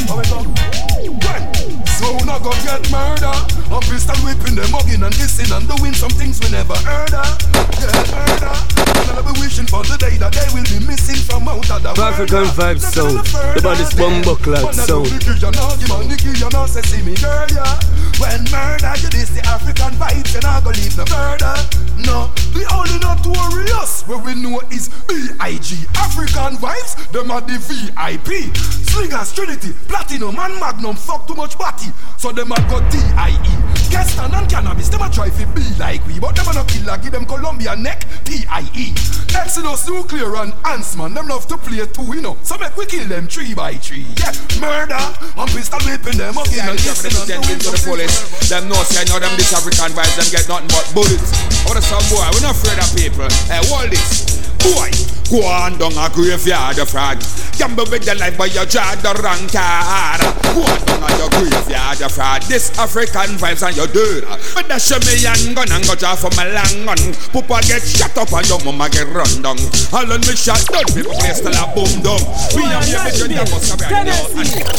How 0.07 0.23
go? 0.31 0.39
When? 1.03 1.41
So 1.99 2.07
now 2.23 2.39
go 2.39 2.51
get 2.63 2.87
murder. 2.87 3.35
A 3.67 3.79
pistol 3.83 4.15
whipping 4.23 4.55
them, 4.55 4.71
mugging 4.71 5.03
and 5.03 5.13
kissing 5.13 5.51
and 5.51 5.67
doing 5.67 5.93
some 5.93 6.11
things 6.11 6.39
we 6.39 6.49
never 6.49 6.75
heard 6.87 7.13
of. 7.13 7.35
Get 7.51 7.91
murder. 8.15 8.55
And 9.11 9.19
I'll 9.19 9.27
be 9.27 9.35
wishing 9.43 9.67
for 9.67 9.83
the 9.83 9.97
day 9.99 10.15
that 10.23 10.31
they 10.31 10.47
will 10.55 10.63
be 10.71 10.79
missing 10.87 11.19
from 11.27 11.47
out 11.47 11.69
of 11.69 11.83
the 11.83 11.91
world. 11.91 12.15
African 12.15 12.47
vibes 12.55 12.87
sound. 12.95 13.19
The 13.55 13.61
baddest 13.61 13.97
bumbo 13.97 14.35
clad 14.35 14.73
sound. 14.73 15.11
When 18.19 18.43
murder, 18.49 18.93
you 18.97 19.09
this 19.09 19.29
the 19.29 19.45
African 19.45 19.93
vibes, 19.93 20.33
you 20.33 20.41
not 20.41 20.63
go 20.63 20.71
leave 20.71 20.95
the 20.95 21.05
murder. 21.05 21.53
No, 22.01 22.33
the 22.53 22.65
only 22.73 22.97
notorious 22.97 24.07
where 24.07 24.17
we 24.17 24.33
know 24.33 24.59
is 24.71 24.89
B.I.G. 25.07 25.85
African 25.95 26.57
vibes, 26.57 26.97
them 27.11 27.29
are 27.29 27.41
the 27.41 27.61
VIP. 27.61 28.55
Slingers, 28.89 29.33
Trinity, 29.33 29.73
Platinum 29.87 30.37
and 30.39 30.59
Magnum 30.59 30.95
fuck 30.95 31.27
too 31.27 31.35
much 31.35 31.57
body, 31.57 31.93
so 32.17 32.31
them 32.31 32.51
a 32.51 32.55
got 32.65 32.89
D.I.E. 32.91 33.53
Kestan 33.93 34.33
and 34.33 34.49
cannabis, 34.49 34.89
them 34.89 35.01
a 35.01 35.09
try 35.09 35.29
fi 35.29 35.45
be 35.53 35.61
like 35.77 36.05
we, 36.07 36.19
but 36.19 36.35
them 36.35 36.47
a 36.47 36.53
no 36.53 36.63
killer, 36.65 36.97
give 36.97 37.11
them 37.11 37.25
Columbia 37.25 37.75
neck, 37.75 38.05
P.I.E. 38.25 38.93
Exodus, 39.35 39.87
Nuclear 39.87 40.35
and 40.37 40.53
Ants, 40.65 40.95
man, 40.95 41.13
them 41.13 41.27
love 41.27 41.47
to 41.47 41.57
play 41.57 41.85
too, 41.85 42.15
you 42.15 42.21
know, 42.21 42.37
so 42.43 42.57
make 42.57 42.75
we 42.77 42.85
kill 42.85 43.07
them 43.07 43.27
three 43.27 43.53
by 43.53 43.73
three. 43.75 44.05
Yeah, 44.17 44.33
murder, 44.59 44.97
and 44.97 45.49
pistol 45.51 45.79
whipping 45.85 46.17
them 46.17 46.37
up 46.37 46.47
in 46.47 46.57
Yeah, 46.57 46.73
for 46.73 46.73
listen 46.73 47.11
them 47.11 47.19
and 47.19 47.27
send 47.27 47.43
do 47.43 47.49
to 47.49 47.69
it 47.69 47.71
the 47.71 47.77
fullest. 47.77 48.49
Them 48.49 48.69
know 48.69 48.81
say 48.83 49.01
I 49.01 49.05
know 49.09 49.19
them 49.19 49.33
this 49.37 49.53
African 49.53 49.91
vibes, 49.93 50.15
them 50.17 50.27
get 50.31 50.45
nothing 50.47 50.71
but 50.73 50.87
bullets. 50.93 51.29
What 51.65 51.77
a 51.77 51.81
some 51.81 52.03
boy, 52.09 52.25
we're 52.33 52.45
not 52.45 52.55
afraid 52.55 52.79
of 52.79 52.89
people. 52.95 53.29
Hey, 53.51 53.61
hold 53.67 53.91
this. 53.91 54.27
Boy, 54.63 54.89
go 55.29 55.43
on 55.43 55.77
down 55.77 55.95
a 55.97 56.09
graveyard 56.13 56.79
of 56.79 56.89
fraud. 56.89 57.19
Gamble 57.57 57.85
with 57.89 58.05
your 58.05 58.15
life 58.15 58.37
but 58.37 58.53
you 58.53 58.65
draw 58.65 58.95
the 58.95 59.11
wrong 59.23 59.45
card. 59.49 60.21
Go 60.53 60.63
on 60.63 60.79
down 60.87 61.03
a 61.03 61.09
your 61.19 61.29
graveyard 61.31 62.01
of 62.01 62.11
fraud. 62.11 62.41
This 62.47 62.71
African 62.77 63.35
vibes 63.35 63.65
and 63.65 63.75
you're 63.75 63.91
dead. 63.91 64.23
But 64.55 64.67
that 64.71 64.81
show 64.81 64.99
me 65.03 65.19
and 65.25 65.55
gun 65.55 65.71
and 65.71 65.83
go 65.85 65.95
draw 65.95 66.15
for 66.15 66.31
my 66.35 66.47
long 66.47 66.85
gun. 66.87 67.01
Papa 67.33 67.59
get 67.67 67.83
shot 67.83 68.15
up 68.17 68.31
and 68.31 68.47
your 68.47 68.61
mama 68.63 68.87
get 68.89 69.07
run 69.11 69.33
down. 69.43 69.59
All 69.91 70.07
on 70.07 70.21
me 70.23 70.33
shot 70.35 70.63
down, 70.71 70.87
people 70.95 71.15
play 71.19 71.35
still 71.35 71.55
a 71.55 71.65
boom 71.75 71.91
down. 72.03 72.21
We 72.55 72.63
are 72.63 72.83
here 72.83 73.03
with 73.03 73.19
you, 73.19 73.27
that 73.35 73.47
must 73.51 73.71
have 73.71 73.81
been 73.83 74.07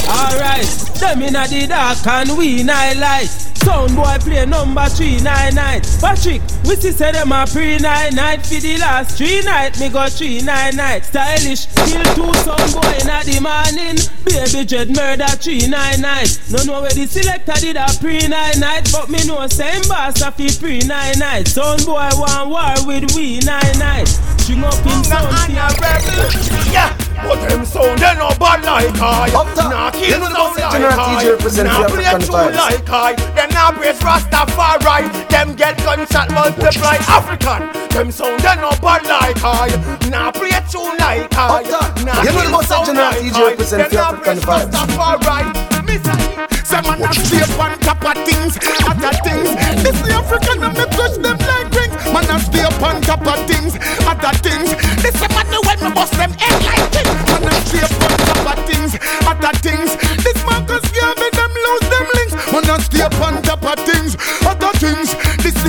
Alright, 0.09 0.69
them 1.01 1.23
inna 1.23 1.45
the 1.49 1.67
dark 1.69 2.07
and 2.07 2.37
we 2.39 2.63
night 2.63 2.97
light. 2.97 3.49
Sound 3.65 3.97
boy 3.97 4.17
play 4.21 4.47
number 4.47 4.87
three 4.89 5.21
nine 5.21 5.55
night. 5.55 5.83
Patrick, 6.01 6.41
we 6.65 6.77
see 6.77 6.93
say 6.93 7.13
them 7.13 7.33
a 7.33 7.45
pre 7.47 7.77
night 7.79 8.15
night 8.15 8.47
for 8.47 8.61
the 8.61 8.79
last 8.79 9.19
three 9.19 9.43
night. 9.43 9.79
Me 9.81 9.89
go 9.89 10.07
three 10.09 10.38
nine 10.43 10.77
night. 10.77 11.05
Stylish, 11.05 11.67
kill 11.67 12.05
two 12.15 12.35
sound 12.45 12.73
boy 12.75 12.93
inna 13.01 13.23
the 13.25 13.39
morning. 13.41 13.99
Baby 14.25 14.67
dread 14.67 14.91
murder 14.95 15.29
three 15.39 15.67
nine 15.67 16.01
night. 16.01 16.39
No 16.51 16.63
know 16.65 16.83
where 16.83 16.91
the 16.91 17.07
selector 17.07 17.55
did 17.61 17.77
a 17.77 17.87
pre 18.01 18.27
nine 18.27 18.61
night, 18.61 18.89
but 18.93 19.09
me 19.09 19.25
know 19.25 19.47
same 19.47 19.83
boss 19.89 20.21
a 20.21 20.31
fi 20.33 20.49
pre 20.59 20.81
nine 20.81 21.19
night. 21.19 21.49
Sound 21.49 21.87
boy 21.87 22.09
want 22.15 22.51
war 22.51 22.75
with 22.87 23.15
we 23.15 23.41
nine 23.41 23.79
night. 23.79 24.09
String 24.43 24.65
up 24.65 24.75
him 24.85 25.03
sound 25.05 25.33
fi 25.47 25.57
a 25.57 25.69
rebel. 25.81 26.73
Yeah, 26.73 26.93
but 27.23 27.39
them 27.49 27.65
sound 27.65 27.99
they 27.99 28.15
no 28.15 28.29
bad 28.39 28.63
like 28.65 28.95
I. 29.01 29.31
Up 29.35 29.49
top, 29.55 29.71
Nah 29.71 29.91
you 29.99 30.15
kill 30.15 30.21
know 30.21 30.29
the 30.29 30.35
sound 30.35 30.55
boss 30.55 30.59
like 30.59 30.73
General 30.73 30.99
I. 30.99 31.25
TJ 31.25 31.25
represent 31.33 31.67
Nah 31.69 31.83
the 31.83 31.89
play 31.89 32.05
African 32.05 32.21
tune 32.29 32.53
vibes. 32.53 32.57
like 32.57 32.91
I. 32.91 33.13
Them 33.35 33.49
nah 33.51 33.73
brace 33.73 34.01
Rastafari. 34.03 35.29
Them 35.29 35.49
get 35.55 35.77
gunshot 35.79 36.29
multiply 36.33 36.97
African. 37.09 37.61
Them 37.91 38.09
sound 38.13 38.41
they 38.41 38.55
no 38.57 38.71
bad 38.83 39.03
like 39.07 39.41
I. 39.43 39.69
Nah 40.09 40.31
play 40.33 40.55
tune 40.71 40.97
like 40.99 41.29
I. 41.35 41.63
Up 41.63 41.65
top, 41.69 42.05
Nah 42.05 42.23
you 42.23 42.33
know 42.33 42.39
the 42.39 42.43
kill 42.43 42.53
boss 42.53 42.67
sound 42.69 42.87
General 42.87 43.11
like 43.11 43.21
TJ 43.21 43.35
I. 43.35 43.51
represent 43.51 43.81
Them 43.83 43.91
the 43.91 43.97
nah 43.97 44.09
African 44.09 44.39
brace 44.39 44.45
vibes. 44.47 44.73
Rastafari. 44.73 45.45
Me 45.89 45.97
say, 46.05 46.21
say 46.69 46.81
man 46.85 47.01
a 47.01 47.11
stay 47.17 47.41
on 47.57 47.73
top 47.81 48.05
of 48.05 48.19
things, 48.29 48.53
other 48.85 49.15
things. 49.25 49.49
This 49.81 49.97
the 50.05 50.13
African 50.13 50.63
and 50.63 50.77
me 50.77 50.85
touch 50.93 51.17
them 51.17 51.39
like 51.49 51.73
rings. 51.73 51.97
Man 52.13 52.29
a 52.29 52.37
stay 52.45 52.65
on 52.69 53.01
top 53.09 53.25
of 53.25 53.41
things, 53.49 53.73
other 54.05 54.35
things. 54.45 54.77
This 55.01 55.17
the 55.17 55.29
man 55.33 55.49
when 55.65 55.79
me 55.81 55.91
bust 55.97 56.13
them 56.13 56.33
head 56.37 56.58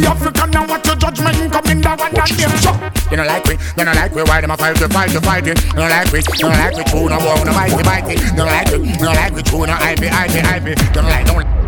the 0.01 0.09
African 0.09 0.55
and 0.55 0.69
watch 0.69 0.87
your 0.87 0.95
judgment 0.95 1.51
coming 1.51 1.81
down 1.81 1.99
and 1.99 2.15
them 2.15 2.57
shot. 2.59 2.79
You 3.11 3.17
don't 3.17 3.27
like 3.27 3.45
me, 3.47 3.53
you 3.53 3.85
don't 3.85 3.95
like 3.95 4.15
me, 4.15 4.23
why 4.23 4.41
them 4.41 4.51
a 4.51 4.57
fight, 4.57 4.79
you 4.79 4.87
fight, 4.87 5.11
you 5.11 5.19
fight 5.19 5.47
it. 5.47 5.59
You 5.65 5.73
don't 5.73 5.89
like 5.89 6.13
me, 6.13 6.19
you 6.19 6.39
don't 6.39 6.51
like 6.51 6.77
me, 6.77 6.83
true, 6.85 7.09
no 7.09 7.17
war, 7.19 7.45
no 7.45 7.53
mighty, 7.53 7.83
mighty. 7.83 8.15
You 8.15 8.35
don't 8.35 8.47
like 8.47 8.71
me, 8.71 8.89
you 8.91 8.97
don't 8.97 9.15
like 9.15 9.33
me, 9.33 9.41
true, 9.43 9.65
no 9.65 9.75
IP, 9.75 10.03
IP, 10.07 10.35
IP. 10.39 10.67
You 10.79 10.93
don't 10.93 11.05
like, 11.05 11.25
don't 11.25 11.58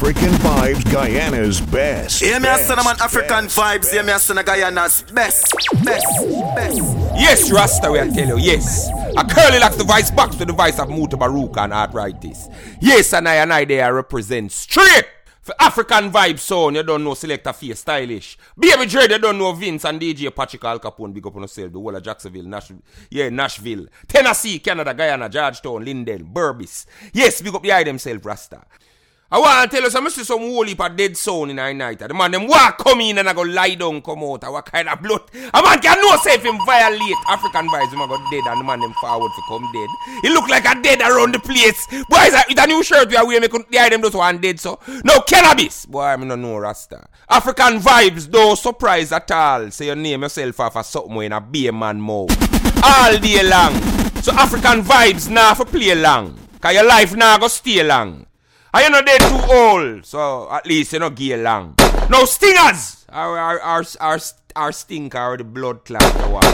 African 0.00 0.30
Vibes 0.30 0.90
Guyana's 0.90 1.60
best. 1.60 2.22
Hear 2.22 2.40
me 2.40 2.48
a 2.48 2.52
best, 2.52 2.68
son 2.68 2.78
of 2.78 2.86
man 2.86 2.96
African 3.02 3.44
best, 3.44 3.58
vibes, 3.58 3.92
hear 3.92 4.02
me 4.02 4.12
a 4.12 4.18
son 4.18 4.38
of 4.38 4.46
Guyana's 4.46 5.02
best, 5.12 5.54
best, 5.84 6.06
best. 6.54 6.78
Yes, 7.14 7.52
Rasta, 7.52 7.92
we 7.92 8.00
I 8.00 8.08
tell 8.08 8.28
you, 8.28 8.38
yes. 8.38 8.88
A 9.18 9.22
curly 9.22 9.58
like 9.58 9.76
the 9.76 9.84
vice 9.84 10.10
box 10.10 10.36
to 10.36 10.46
the 10.46 10.54
vice 10.54 10.78
of 10.78 10.88
Mutabaruka 10.88 11.58
and 11.58 11.74
arthritis. 11.74 12.48
Yes, 12.80 13.12
and 13.12 13.28
I 13.28 13.34
and 13.34 13.52
I 13.52 13.66
there 13.66 13.92
represent 13.92 14.50
straight 14.52 15.04
for 15.42 15.54
African 15.60 16.10
vibe 16.10 16.38
sound. 16.38 16.76
You 16.76 16.82
don't 16.82 17.04
know 17.04 17.12
Selector 17.12 17.52
Face 17.52 17.80
Stylish. 17.80 18.38
Baby 18.58 18.86
Dread, 18.86 19.10
you 19.10 19.18
don't 19.18 19.36
know 19.36 19.52
Vince 19.52 19.84
and 19.84 20.00
DJ 20.00 20.34
Patrick 20.34 20.64
Al 20.64 20.80
Capone. 20.80 21.12
Big 21.12 21.26
up 21.26 21.36
on 21.36 21.42
yourself. 21.42 21.70
The 21.70 21.78
whole 21.78 21.94
of 21.94 22.02
Jacksonville, 22.02 22.44
Nashville, 22.44 22.80
yeah, 23.10 23.28
Nashville, 23.28 23.84
Tennessee, 24.08 24.60
Canada, 24.60 24.94
Guyana, 24.94 25.28
Georgetown, 25.28 25.84
Linden, 25.84 26.24
Berbice. 26.24 26.86
Yes, 27.12 27.42
big 27.42 27.54
up 27.54 27.62
the 27.62 27.70
eye 27.70 27.84
themselves, 27.84 28.24
Rasta. 28.24 28.62
I 29.32 29.38
want 29.38 29.70
to 29.70 29.76
tell 29.76 29.84
you 29.84 29.90
some, 29.90 30.06
I 30.06 30.10
see 30.10 30.24
some 30.24 30.40
heap 30.40 30.80
of 30.80 30.96
dead 30.96 31.16
sound 31.16 31.52
in 31.52 31.58
our 31.60 31.72
night. 31.72 32.00
The 32.00 32.12
man 32.12 32.32
them 32.32 32.48
walk 32.48 32.78
come 32.78 33.00
in 33.00 33.16
and 33.16 33.28
I 33.28 33.32
go 33.32 33.42
lie 33.42 33.76
down, 33.76 34.02
come 34.02 34.24
out. 34.24 34.42
I 34.42 34.48
What 34.48 34.66
kind 34.66 34.88
of 34.88 35.00
blood? 35.00 35.22
A 35.54 35.62
man 35.62 35.78
can 35.78 36.00
know 36.00 36.16
if 36.20 36.44
him 36.44 36.58
violate 36.66 37.14
African 37.28 37.68
vibes, 37.68 37.92
him 37.92 38.00
a 38.00 38.08
go 38.08 38.18
dead 38.28 38.42
and 38.50 38.58
the 38.60 38.64
man 38.64 38.80
them 38.80 38.92
forward 38.94 39.30
to 39.30 39.42
come 39.46 39.70
dead. 39.72 39.88
He 40.22 40.30
look 40.30 40.48
like 40.48 40.64
a 40.64 40.82
dead 40.82 41.00
around 41.00 41.34
the 41.34 41.38
place. 41.38 41.86
Boys, 42.08 42.34
with 42.48 42.58
a 42.58 42.66
new 42.66 42.82
shirt 42.82 43.08
we 43.08 43.16
are 43.16 43.24
wearing, 43.24 43.42
the 43.42 43.78
eye 43.78 43.88
them 43.88 44.02
just 44.02 44.16
one 44.16 44.38
dead 44.38 44.58
so. 44.58 44.80
No 45.04 45.20
cannabis. 45.20 45.86
Boy, 45.86 46.02
I 46.02 46.16
no 46.16 46.56
Rasta. 46.58 47.06
African 47.28 47.78
vibes, 47.78 48.28
no 48.32 48.56
surprise 48.56 49.12
at 49.12 49.30
all. 49.30 49.70
Say 49.70 49.86
you 49.86 49.94
name 49.94 50.22
yourself 50.22 50.58
of 50.58 50.84
something 50.84 51.22
in 51.22 51.32
a 51.32 51.40
beer 51.40 51.70
man 51.70 52.00
mouth. 52.00 52.34
All 52.82 53.16
day 53.16 53.48
long. 53.48 53.74
So 54.22 54.32
African 54.32 54.82
vibes 54.82 55.30
now 55.30 55.54
for 55.54 55.66
play 55.66 55.94
long. 55.94 56.36
Cause 56.60 56.74
your 56.74 56.84
life 56.84 57.14
now 57.14 57.38
go 57.38 57.46
stay 57.46 57.84
long. 57.84 58.26
And 58.72 58.84
you 58.84 58.90
know 58.90 59.02
they 59.02 59.18
too 59.18 59.52
old, 59.52 60.06
so 60.06 60.50
at 60.50 60.66
least 60.66 60.92
you 60.92 61.00
know 61.00 61.10
get 61.10 61.40
long. 61.40 61.74
No 62.08 62.24
stingers! 62.24 63.04
Our 63.08 63.36
our 63.36 63.84
our 63.98 64.18
our, 64.54 64.72
stinker 64.72 65.18
or 65.18 65.36
the 65.36 65.44
blood 65.44 65.84
clot 65.84 66.02
what. 66.30 66.46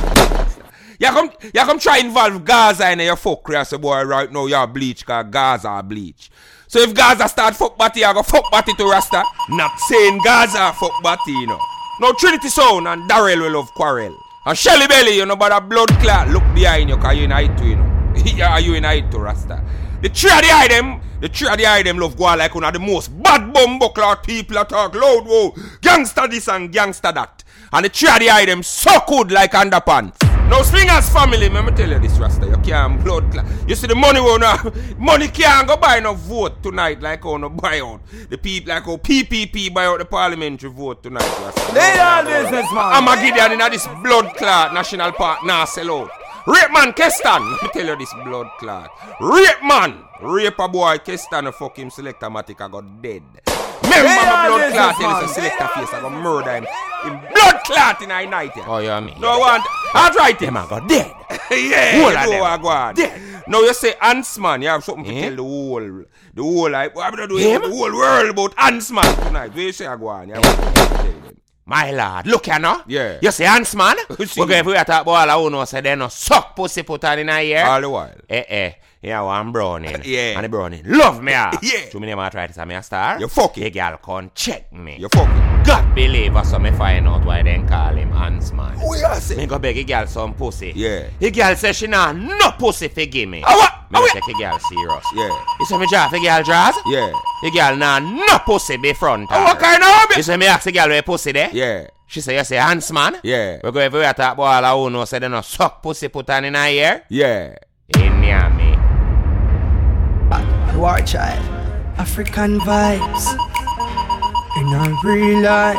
You 0.99 1.09
come 1.09 1.31
you 1.43 1.51
come 1.53 1.79
try 1.79 1.99
involve 1.99 2.43
Gaza 2.45 2.91
in 2.91 3.01
your 3.01 3.17
fuck 3.17 3.47
a 3.51 3.79
boy 3.79 4.03
right 4.05 4.33
now 4.33 4.47
you 4.47 4.67
bleach 4.67 5.05
cause 5.05 5.27
Gaza 5.31 5.83
bleach. 5.83 6.31
So 6.69 6.81
if 6.81 6.95
Gaza 6.95 7.29
start 7.29 7.55
fuck 7.55 7.77
batty, 7.77 8.03
I 8.03 8.15
go 8.15 8.23
fuck 8.23 8.51
batty 8.51 8.73
to 8.75 8.85
Rasta. 8.85 9.23
Not 9.51 9.79
saying 9.81 10.21
Gaza 10.25 10.73
fuck 10.73 11.03
batty, 11.03 11.33
you 11.33 11.47
know. 11.47 11.61
No 12.01 12.13
Trinity 12.13 12.49
Sound 12.49 12.89
and 12.89 13.07
Darrell 13.09 13.41
will 13.41 13.53
love 13.53 13.71
quarrel. 13.75 14.17
And 14.47 14.57
Shelly 14.57 14.87
Belly, 14.87 15.17
you 15.17 15.27
know, 15.27 15.37
but 15.37 15.53
a 15.53 15.61
blood 15.61 15.89
clot 16.01 16.29
look 16.29 16.45
behind 16.55 16.89
you 16.89 16.97
cause 16.97 17.17
you 17.17 17.25
in 17.25 17.31
height 17.31 17.57
too, 17.59 17.69
you 17.69 17.77
know. 17.77 18.13
yeah, 18.25 18.57
you 18.59 18.75
in 18.75 18.85
height 18.85 19.11
to 19.11 19.19
Rasta. 19.19 19.63
The 20.03 20.09
three 20.09 20.31
of 20.31 20.41
the 20.41 20.67
them, 20.69 21.01
the 21.27 21.33
three 21.33 21.49
of 21.49 21.59
the 21.59 21.67
eye 21.67 21.83
them 21.83 21.99
love 21.99 22.17
go 22.17 22.25
on 22.25 22.39
like 22.39 22.55
one 22.55 22.63
of 22.63 22.73
the 22.73 22.79
most 22.79 23.09
bad 23.23 23.53
bumbo 23.53 23.89
clock 23.89 24.25
people 24.25 24.55
that 24.55 24.69
talk 24.69 24.95
loud, 24.95 25.25
whoa. 25.27 25.55
Gangster 25.81 26.29
this 26.29 26.49
and 26.49 26.73
gangster 26.73 27.11
that. 27.11 27.43
And 27.73 27.85
the 27.85 27.89
three 27.89 28.09
of 28.09 28.21
the 28.21 28.31
eye 28.31 28.45
them 28.45 28.63
so 28.63 28.91
good 29.09 29.33
like 29.33 29.51
underpants. 29.53 30.15
Now 30.49 30.63
swingers 30.63 31.09
family, 31.11 31.49
let 31.49 31.65
me 31.65 31.73
tell 31.73 31.91
you 31.91 31.99
this, 31.99 32.17
Rasta, 32.19 32.47
you 32.47 32.57
can't 32.59 33.03
blood 33.03 33.33
clot. 33.33 33.45
You 33.67 33.75
see 33.75 33.89
the 33.89 33.97
money 33.97 34.21
will 34.21 34.39
now, 34.49 34.57
money 34.97 35.27
can't 35.27 35.67
go 35.67 35.77
buy 35.77 35.99
no 35.99 36.15
vote 36.15 36.63
tonight 36.63 37.01
like 37.03 37.25
how 37.25 37.37
no 37.39 37.49
buy 37.49 37.81
out. 37.81 38.03
The 38.31 38.39
people 38.39 38.73
like 38.73 38.85
how 38.85 38.97
PPP 38.97 39.75
buy 39.75 39.87
out 39.87 39.99
the 39.99 40.05
parliamentary 40.05 40.71
vote 40.71 41.03
tonight, 41.03 41.29
Rasta. 41.41 41.75
They 41.75 41.99
are 41.99 42.23
business, 42.25 42.71
man. 42.73 43.05
I'm 43.05 43.09
a 43.09 43.21
Gideon 43.21 43.61
in 43.61 43.73
this 43.73 43.89
blood 44.01 44.37
clot 44.37 44.73
national 44.73 45.11
park 45.11 45.45
now 45.45 45.65
sell 45.65 45.91
out. 46.03 46.11
Rape 46.47 46.73
man 46.73 46.93
Kestan, 46.93 47.51
let 47.63 47.63
me 47.63 47.69
tell 47.73 47.87
you 47.87 47.97
this 47.97 48.15
blood 48.25 48.49
clot. 48.59 48.91
Rape 49.21 49.63
man, 49.65 50.05
rape 50.23 50.59
a 50.59 50.69
boy 50.69 50.99
Kestan 50.99 51.49
a 51.49 51.53
fuck 51.53 51.77
him 51.77 51.91
selector 51.91 52.27
matic 52.31 52.61
I 52.61 52.69
got 52.69 53.03
dead. 53.03 53.23
Remember 53.83 54.09
They 54.09 54.17
my 54.17 54.47
blood 54.49 54.73
clot 54.73 54.97
tell 54.97 55.11
man. 55.13 55.23
you 55.23 55.29
selector 55.29 55.69
face 55.69 55.93
I 55.95 56.01
got 56.01 56.13
murder 56.13 56.55
him. 56.57 56.67
Him 57.05 57.21
blood 57.35 57.61
clot 57.65 58.03
in 58.03 58.11
a 58.11 58.27
night. 58.27 58.53
Oh, 58.67 58.79
you 58.79 59.01
mean? 59.07 59.21
No 59.21 59.39
one, 59.41 59.61
I 59.95 60.11
tried 60.13 60.41
him. 60.41 60.55
Them 60.55 60.65
a 60.65 60.69
go 60.69 60.87
dead. 60.87 61.13
yeah, 61.51 62.01
Whole 62.01 62.11
you 62.13 62.17
of 62.19 62.25
know 62.25 62.31
them. 62.31 62.41
what 62.63 62.95
go. 62.97 63.03
Dead. 63.03 63.43
Now 63.49 63.61
you 63.61 63.75
say 63.75 63.95
ants 64.01 64.39
man, 64.39 64.63
you 64.63 64.69
have 64.69 64.85
something 64.85 65.07
Eh? 65.07 65.15
to 65.15 65.21
tell 65.29 65.37
the 65.37 65.43
whole, 65.43 66.05
the 66.35 66.43
whole 66.43 66.71
like, 66.71 66.93
I'm 66.97 67.11
gonna 67.15 67.29
do 67.29 67.39
the 67.39 67.69
whole 67.69 67.93
world 67.93 68.31
about 68.31 68.55
ants 68.59 68.91
man 68.93 69.05
tonight. 69.25 69.53
Where 69.55 69.65
you 69.65 69.73
say 69.73 69.87
I 69.87 69.97
go 69.97 70.09
on? 70.09 70.29
You 70.29 70.35
have 70.35 70.45
something 70.45 70.75
to 70.75 70.81
tell 70.89 71.03
them. 71.03 71.37
My 71.69 71.91
lord, 71.91 72.29
look 72.29 72.47
here 72.47 72.61
now. 72.61 72.85
Yeah. 72.87 73.19
You 73.21 73.33
see 73.33 73.45
ants 73.45 73.75
man? 73.75 73.97
We 74.19 74.27
go 74.27 74.47
if 74.51 74.67
we 74.67 74.75
talk 74.75 75.03
about 75.03 75.29
all 75.29 75.43
who 75.45 75.51
know 75.51 75.65
say 75.65 75.81
they 75.81 75.97
no 75.97 76.07
suck 76.07 76.55
pussy 76.55 76.85
put 76.85 77.03
on 77.05 77.19
in 77.19 77.29
a 77.29 77.43
ear. 77.43 77.65
All 77.67 77.81
the 77.81 77.91
while. 77.91 78.15
Eh 78.31 78.45
eh. 78.49 78.73
Yeah, 79.03 79.21
one 79.23 79.53
browning. 79.53 79.97
Yeah. 80.05 80.35
And 80.37 80.45
the 80.45 80.49
browning 80.49 80.83
love 80.87 81.23
me. 81.23 81.33
ah. 81.35 81.51
Yeah. 81.63 81.89
To 81.91 82.01
me 82.01 82.07
name 82.07 82.19
to 82.19 82.53
say 82.53 82.65
me 82.65 82.75
a 82.75 82.83
star. 82.83 83.21
You 83.21 83.29
fuck 83.29 83.55
The 83.55 83.71
girl 83.71 83.99
come 83.99 84.31
check 84.35 84.73
me. 84.73 84.97
You 84.99 85.09
fucking. 85.09 85.63
God 85.65 85.95
believe 85.95 86.35
us 86.37 86.51
so 86.51 86.59
me 86.59 86.71
find 86.73 87.07
out 87.07 87.25
why 87.25 87.43
they 87.43 87.63
call 87.69 87.95
him 87.95 88.11
Hans 88.11 88.53
man. 88.53 88.77
Who 88.79 88.97
you 88.97 89.15
say? 89.21 89.37
Me 89.37 89.47
go 89.47 89.59
beg 89.59 89.77
the 89.77 89.85
girl 89.85 90.07
some 90.07 90.35
pussy. 90.35 90.73
Yeah. 90.75 91.07
The 91.21 91.31
girl 91.31 91.55
say 91.57 91.73
she 91.73 91.87
nah 91.87 92.13
no 92.13 92.51
pussy 92.59 92.89
fi 92.89 93.07
give 93.07 93.29
me. 93.29 93.43
Ah, 93.47 93.55
what? 93.55 93.91
Me 93.93 93.99
Ah, 93.99 94.03
wait. 94.03 94.13
take 94.13 94.25
the 94.27 94.35
girl 94.43 94.59
serious. 94.59 95.05
Yeah. 95.15 95.45
You 95.61 95.67
say 95.67 95.79
me 95.79 95.87
draw 95.87 96.09
the 96.09 96.19
girl 96.19 96.43
draws? 96.43 96.75
Yeah. 96.87 97.13
The 97.43 97.51
girl 97.51 97.77
nah 97.77 97.99
no 98.01 98.39
pussy 98.45 98.77
be 98.77 98.93
front. 98.95 99.29
Ah, 99.31 99.39
her. 99.39 99.45
what 99.45 99.59
kind 99.59 99.83
of? 100.11 100.17
You 100.17 100.23
say 100.23 100.37
me 100.37 100.47
ask 100.47 100.65
the 100.65 100.73
girl 100.73 100.89
where 100.89 101.03
pussy 101.03 101.33
there? 101.33 101.51
Yeah. 101.53 101.87
She 102.09 102.21
say 102.21 102.37
you 102.39 102.45
say 102.45 102.57
Hans 102.57 102.91
man? 102.93 103.19
Yeah. 103.23 103.59
We 103.63 103.71
go 103.71 103.81
everywhere 103.81 104.13
talk 104.15 104.35
about 104.35 104.65
all 104.65 104.85
who 104.85 104.91
know 104.91 105.05
say 105.05 105.19
they 105.19 105.29
no 105.29 105.43
suck 105.43 105.83
pussy 105.83 106.09
put 106.09 106.31
on 106.31 106.45
in 106.45 106.55
her 106.55 106.69
ear. 106.69 107.05
Yeah. 107.09 107.57
In 107.95 108.21
me. 108.21 108.27
War 110.77 111.01
child. 111.01 111.43
African 111.97 112.61
vibes. 112.61 113.33
In 114.59 114.67
our 114.75 114.93
real 115.03 115.41
life. 115.41 115.79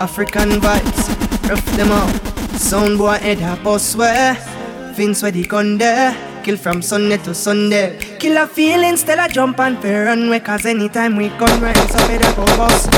African 0.00 0.60
vibes. 0.60 1.48
Rough 1.48 1.64
them 1.76 1.92
up. 1.92 2.10
Sound 2.56 2.98
boy 2.98 3.18
head 3.18 3.40
up 3.42 3.64
us 3.64 3.94
where. 3.94 4.34
Vince 4.94 5.22
where 5.22 5.30
the 5.30 5.44
gun 5.44 5.78
there. 5.78 6.16
Kill 6.42 6.56
from 6.56 6.82
Sunday 6.82 7.18
to 7.18 7.32
Sunday. 7.34 7.98
Kill 8.18 8.36
a 8.36 8.48
feeling, 8.48 8.96
still 8.96 9.20
a 9.20 9.28
jump 9.28 9.60
and 9.60 9.78
fair 9.78 10.06
runway. 10.06 10.40
Cause 10.40 10.66
anytime 10.66 11.16
we 11.16 11.28
gun 11.28 11.60
rise 11.60 11.94
up 11.94 12.10
head 12.10 12.24
up 12.24 12.36
boss. 12.58 12.88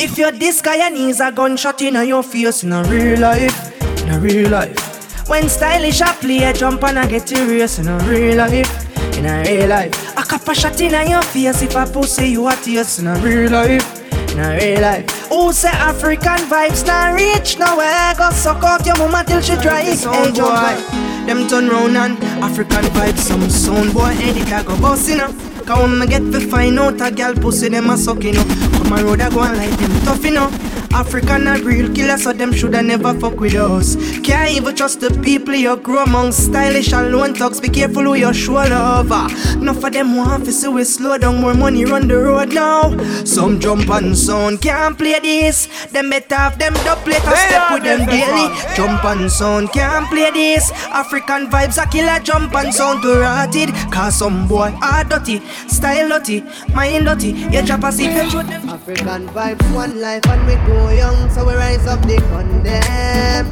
If 0.00 0.16
you're 0.16 0.32
this 0.32 0.62
guy 0.62 0.86
and 0.86 0.96
he's 0.96 1.20
a 1.20 1.30
gunshot 1.30 1.82
in 1.82 1.94
your 2.08 2.22
face 2.22 2.64
in 2.64 2.72
a 2.72 2.82
real 2.84 3.20
life. 3.20 3.82
In 4.02 4.08
a 4.08 4.18
real 4.18 4.48
life. 4.48 5.28
When 5.28 5.50
stylish 5.50 6.00
I 6.00 6.14
play 6.14 6.44
a 6.44 6.54
jump 6.54 6.82
and 6.84 6.98
I 6.98 7.06
get 7.06 7.28
serious 7.28 7.78
in 7.78 7.88
a 7.88 7.98
real 8.08 8.38
life. 8.38 8.87
In 9.18 9.26
a 9.26 9.42
real 9.42 9.68
life. 9.68 10.16
I 10.16 10.22
cap 10.22 10.46
a 10.46 10.54
shot 10.54 10.80
in 10.80 11.10
your 11.10 11.22
face 11.22 11.62
if 11.62 11.74
I 11.74 11.90
pussy 11.90 12.28
you 12.28 12.46
a 12.46 12.54
taste 12.54 13.00
in 13.00 13.08
a 13.08 13.18
real 13.18 13.50
life. 13.50 13.82
In 14.30 14.38
a 14.38 14.56
real 14.56 14.80
life. 14.80 15.10
Who 15.28 15.52
say 15.52 15.70
African 15.70 16.46
vibes 16.46 16.86
not 16.86 17.14
reach 17.14 17.58
nowhere? 17.58 18.14
Go 18.16 18.30
suck 18.30 18.62
out 18.62 18.86
your 18.86 18.96
mama 18.96 19.24
till 19.26 19.40
she 19.40 19.56
dry. 19.56 19.82
Hey, 19.82 20.30
boy. 20.30 21.26
Them 21.26 21.48
turn 21.48 21.68
round 21.68 21.96
and 21.96 22.22
African 22.44 22.84
vibes 22.94 23.18
some 23.18 23.50
sound 23.50 23.92
boy 23.92 24.14
edit 24.22 24.52
I 24.52 24.62
go 24.62 24.80
boss 24.80 25.08
you 25.08 25.16
know. 25.16 25.57
Cause 25.68 25.82
when 25.82 25.98
me 25.98 26.06
get 26.06 26.20
to 26.32 26.40
find 26.40 26.78
out 26.78 26.98
a 27.00 27.10
girl 27.10 27.34
pussy 27.34 27.68
them 27.68 27.90
a 27.90 27.96
suck 27.98 28.24
you 28.24 28.32
know. 28.32 28.44
Come 28.72 28.92
a 28.98 29.04
road 29.04 29.20
I 29.20 29.28
go 29.28 29.42
and 29.42 29.56
like 29.58 29.78
them 29.78 29.92
tough 30.06 30.24
know. 30.24 30.50
African 30.90 31.46
a 31.46 31.58
real 31.58 31.92
killer 31.94 32.16
so 32.16 32.32
them 32.32 32.52
shoulda 32.52 32.82
never 32.82 33.12
fuck 33.20 33.38
with 33.38 33.54
us. 33.54 33.94
Can't 34.20 34.50
even 34.52 34.74
trust 34.74 35.00
the 35.00 35.10
people 35.22 35.54
you 35.54 35.76
grow 35.76 36.02
among 36.04 36.32
stylish 36.32 36.92
and 36.94 37.12
lone 37.12 37.34
thugs. 37.34 37.60
Be 37.60 37.68
careful 37.68 38.02
who 38.04 38.14
you 38.14 38.32
show 38.32 38.54
love. 38.54 39.12
ah. 39.12 39.28
Enough 39.60 39.84
of 39.84 39.92
them 39.92 40.16
want 40.16 40.46
to 40.46 40.52
see 40.52 40.68
we 40.68 40.84
slow 40.84 41.18
down 41.18 41.40
more 41.42 41.52
money 41.54 41.84
run 41.84 42.08
the 42.08 42.16
road 42.16 42.54
now. 42.54 42.96
Some 43.24 43.60
jump 43.60 43.90
and 43.90 44.16
sound 44.16 44.62
can't 44.62 44.96
play 44.96 45.20
this. 45.20 45.66
Them 45.92 46.08
better 46.08 46.34
have 46.34 46.58
them 46.58 46.72
plate 46.74 47.24
and 47.24 47.36
step 47.36 47.70
with 47.70 47.82
them 47.84 48.06
daily. 48.06 48.48
Jump 48.74 49.04
and 49.04 49.30
sound 49.30 49.70
can't 49.72 50.08
play 50.08 50.30
this. 50.30 50.70
African 50.88 51.48
vibes 51.50 51.76
a 51.82 51.86
killer 51.88 52.18
jump 52.20 52.54
and 52.54 52.74
sound 52.74 53.02
to 53.02 53.20
rotted. 53.20 53.68
Cause 53.92 54.16
some 54.18 54.48
boy 54.48 54.74
are 54.82 55.04
dirty, 55.04 55.42
style 55.66 56.08
dirty, 56.08 56.42
mind 56.74 57.06
dirty. 57.06 57.30
You 57.50 57.62
drop 57.62 57.84
a 57.84 57.92
seat. 57.92 58.10
African 58.10 59.28
vibes, 59.28 59.74
one 59.74 60.00
life, 60.00 60.26
and 60.26 60.46
we 60.46 60.54
go 60.66 60.90
young, 60.90 61.30
so 61.30 61.46
we 61.46 61.54
rise 61.54 61.86
up 61.86 62.00
the 62.02 62.16
condemn. 62.30 63.46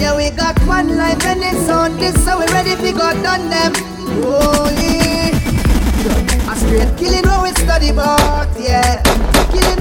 Yeah, 0.00 0.16
we 0.16 0.30
got 0.30 0.58
one 0.66 0.96
life, 0.96 1.24
and 1.24 1.40
it's 1.42 1.68
on 1.68 1.96
this, 1.98 2.14
so 2.24 2.38
we 2.38 2.46
ready 2.46 2.74
to 2.76 2.92
go 2.92 3.12
done 3.22 3.48
them. 3.50 3.72
Holy, 4.22 5.30
a 6.50 6.56
straight 6.56 6.96
killing 6.98 7.22
what 7.24 7.42
we 7.44 7.50
study 7.62 7.90
about, 7.90 8.48
yeah. 8.58 9.02
Killing 9.52 9.71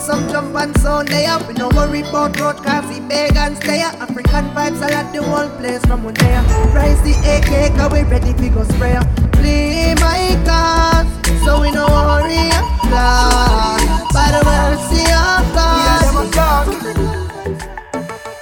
some 0.00 0.28
jump 0.28 0.56
and 0.56 0.76
sound 0.78 1.08
they 1.08 1.26
up, 1.26 1.46
we 1.46 1.54
no 1.54 1.68
worry 1.68 2.00
about 2.00 2.38
road 2.40 2.56
cause 2.56 2.86
we 2.88 3.00
beg 3.06 3.36
and 3.36 3.56
stay. 3.56 3.80
African 3.80 4.46
vibes, 4.54 4.80
I 4.82 5.02
like 5.02 5.12
the 5.12 5.22
whole 5.22 5.48
place 5.58 5.84
from 5.84 6.04
one 6.04 6.14
day. 6.14 6.36
Rise 6.74 7.00
the 7.02 7.12
AK, 7.12 7.76
cause 7.76 7.92
we 7.92 8.02
ready 8.04 8.32
to 8.32 8.48
go 8.48 8.64
spray. 8.64 8.98
Play 9.32 9.94
my 10.00 10.40
cards, 10.46 11.10
so 11.44 11.60
we 11.60 11.70
no 11.70 11.86
worry 11.86 12.50
God. 12.90 13.80
By 14.12 14.30
the 14.32 14.42
mercy 14.44 15.04
of 15.12 15.54
God. 15.54 16.66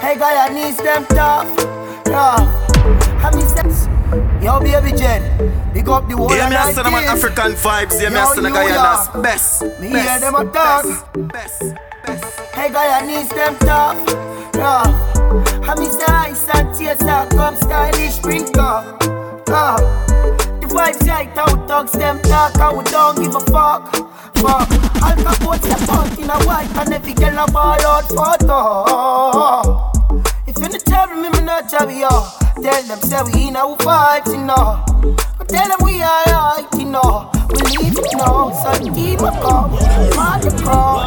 Hey, 0.00 0.16
guy, 0.16 0.46
I 0.46 0.48
need 0.48 0.76
them 0.78 1.04
tough. 1.06 1.48
Yeah. 2.06 2.38
Have 3.20 3.34
me 3.34 3.42
sense. 3.42 3.87
Yo, 4.42 4.60
baby 4.60 4.92
Jen. 4.96 5.22
Big 5.74 5.88
up 5.88 6.08
the 6.08 6.16
whole 6.16 6.32
Yeah, 6.34 6.48
me 6.48 6.56
a 6.56 6.68
of 6.68 6.74
son 6.74 6.86
of 6.86 6.92
my 6.92 7.02
90s. 7.02 7.06
African 7.08 7.52
vibes. 7.52 8.00
Yeah, 8.00 8.08
me 8.10 8.16
Yo, 8.16 8.24
son 8.26 8.38
of 8.38 8.44
New 8.44 8.52
Guyana's 8.52 9.08
best. 9.22 9.62
Me 9.80 9.90
best, 9.92 10.08
hear 10.08 10.18
them 10.20 10.34
a 10.36 10.44
talk. 10.52 10.84
Best, 11.32 11.62
best. 12.06 12.40
Hey, 12.54 12.70
guy, 12.70 13.00
I 13.00 13.06
need 13.06 13.28
them 13.30 13.56
tough. 13.58 13.98
Yeah. 14.54 14.84
I 15.68 15.74
miss 15.78 15.96
the 15.96 16.06
ice 16.10 16.48
and 16.54 16.74
tears 16.74 16.98
that 16.98 17.30
come 17.30 17.56
stylish 17.56 18.18
drinker. 18.18 18.96
Yeah. 19.48 19.76
The 20.60 20.66
vibes 20.70 21.06
right 21.08 21.36
out, 21.36 21.66
dogs 21.68 21.92
them 21.92 22.20
talk, 22.22 22.56
and 22.58 22.78
we 22.78 22.84
don't 22.84 23.16
give 23.20 23.34
a 23.34 23.40
fuck. 23.40 23.94
Fuck. 24.38 24.70
Al 25.02 25.16
Capone 25.18 25.58
step 25.58 25.88
out 25.90 26.18
in 26.18 26.30
a 26.30 26.38
white 26.46 26.70
and 26.76 26.92
every 26.94 27.12
girl 27.12 27.38
a 27.44 27.50
ball 27.50 27.80
out 27.82 28.08
photo. 28.08 29.90
If 30.46 30.56
you 30.58 30.68
not 30.68 30.80
tell 30.86 31.08
me, 31.08 31.28
me 31.28 31.40
not 31.44 31.68
tell 31.68 31.90
you. 31.90 32.37
Tell 32.62 32.82
them 32.82 33.00
say 33.00 33.22
we 33.32 33.48
in 33.48 33.56
our 33.56 33.76
vibes, 33.76 34.32
you 34.32 34.44
know. 34.44 34.82
But 35.38 35.48
tell 35.48 35.68
them 35.68 35.78
we 35.84 36.02
are 36.02 36.24
right, 36.26 36.66
you 36.76 36.86
know. 36.86 37.30
We 37.50 37.62
leave 37.78 37.98
it 37.98 38.12
now, 38.16 38.50
so 38.50 38.72
keep 38.92 39.20
a 39.20 39.30
call. 39.40 39.68
Mark 40.16 40.42
the 40.42 40.50
call. 40.62 40.98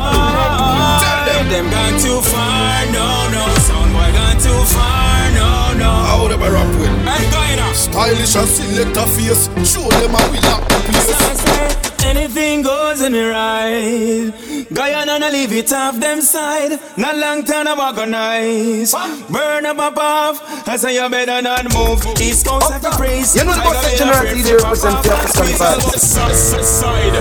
Tell 1.02 1.26
them 1.28 1.50
them 1.50 1.70
gone 1.70 2.00
too 2.00 2.22
far, 2.22 2.86
no, 2.96 3.30
no. 3.36 3.44
Sound 3.68 3.92
boy 3.92 4.12
gone 4.16 4.40
too 4.40 4.64
far, 4.72 5.32
no, 5.32 5.74
no. 5.78 5.92
How 5.92 6.28
them 6.28 6.42
a 6.42 6.52
rap 6.52 6.68
with? 6.80 6.90
Hey, 7.04 7.30
Guyana. 7.30 7.76
Stylish 7.76 8.36
and 8.36 8.48
select 8.48 8.98
a 8.98 9.06
face. 9.08 9.48
Show 9.68 9.88
them 10.00 10.12
how 10.12 10.32
we 10.32 10.40
lock 10.40 10.68
the 10.70 10.80
place. 10.88 11.81
Anything 12.12 12.62
goes 12.62 13.02
in 13.02 13.14
the 13.14 13.24
ride. 13.30 14.34
Guyana 14.74 15.18
no 15.18 15.30
leave 15.30 15.54
it 15.54 15.72
off 15.72 15.98
them 15.98 16.20
side. 16.20 16.78
Not 16.98 17.16
long 17.16 17.46
time 17.46 17.68
I 17.70 17.88
organize. 17.88 18.94
Burn 19.30 19.66
up 19.66 19.80
up 19.80 19.98
off. 19.98 20.68
I 20.68 20.76
say 20.76 20.96
you 20.96 21.10
better 21.10 21.42
not 21.42 21.64
move. 21.74 22.04
East 22.20 22.46
Coast 22.46 22.70
have 22.70 22.82
to 22.82 22.92
praise. 22.92 23.34
You 23.34 23.46
know 23.46 23.54
the 23.56 23.62
boss 23.62 23.82
section 23.86 24.10
around 24.10 24.28
DJ 24.28 24.60
represent 24.60 25.04
the 25.04 25.12
African. 25.14 25.56
Side. 26.00 27.16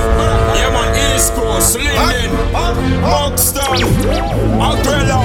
Yeah 0.58 0.70
man, 0.74 0.90
East 1.14 1.34
Coast, 1.34 1.76
Linden, 1.78 2.50
Buxton, 3.00 3.82
Umbrella. 4.58 5.18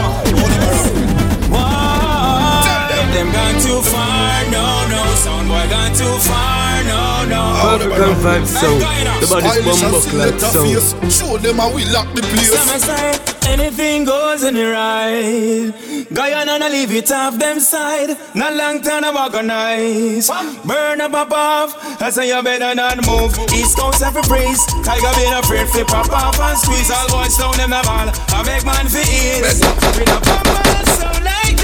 Wow. 1.50 2.86
Them 3.14 3.32
gone 3.32 3.58
too 3.66 3.82
far, 3.82 4.46
no, 4.52 4.66
no. 4.94 5.02
Sound 5.26 5.48
boy 5.48 5.66
gone 5.70 5.94
too 5.96 6.18
far, 6.28 6.65
no, 6.88 7.26
no. 7.26 7.42
African 7.76 8.14
vibe 8.24 8.46
sound. 8.46 8.82
The 9.22 9.28
body's 9.28 9.52
Stylish 9.52 9.84
and 9.84 9.94
bumbuck 9.94 10.14
like 10.14 10.40
select 10.40 10.42
sound. 10.42 11.12
Show 11.12 11.38
them 11.38 11.58
how 11.58 11.74
we 11.74 11.86
lock 11.86 12.14
the 12.14 12.22
place. 12.22 12.52
Some 12.54 12.80
say 12.80 13.18
anything 13.48 14.06
goes 14.06 14.44
in 14.44 14.54
the 14.54 14.66
ride. 14.72 15.74
Guyana 16.14 16.60
no 16.60 16.70
leave 16.70 16.92
it 16.92 17.12
off 17.12 17.38
them 17.38 17.60
side. 17.60 18.18
Not 18.36 18.54
long 18.54 18.82
time 18.82 19.04
I 19.04 19.12
organize. 19.26 20.30
Burn 20.66 21.02
up 21.02 21.14
up 21.14 21.32
off. 21.32 22.02
I 22.02 22.10
say 22.10 22.28
you 22.30 22.42
better 22.44 22.76
not 22.76 22.98
move. 23.08 23.34
East 23.54 23.78
Coast 23.78 24.04
every 24.04 24.22
breeze. 24.24 24.64
Tiger 24.84 25.12
been 25.16 25.34
afraid 25.34 25.68
fi 25.70 25.84
pop 25.84 26.10
off 26.12 26.40
and 26.40 26.58
squeeze. 26.58 26.92
All 26.92 27.08
boys 27.10 27.38
down 27.38 27.58
them 27.58 27.72
the 27.72 27.82
ball. 27.84 28.10
I 28.36 28.44
make 28.46 28.66
man 28.66 28.88
fi 28.88 29.02
ease. 29.02 29.60
Bring 29.96 30.10
a 30.10 30.20
pump 30.22 30.48
and 30.48 30.88
sound 31.00 31.24
like 31.26 31.55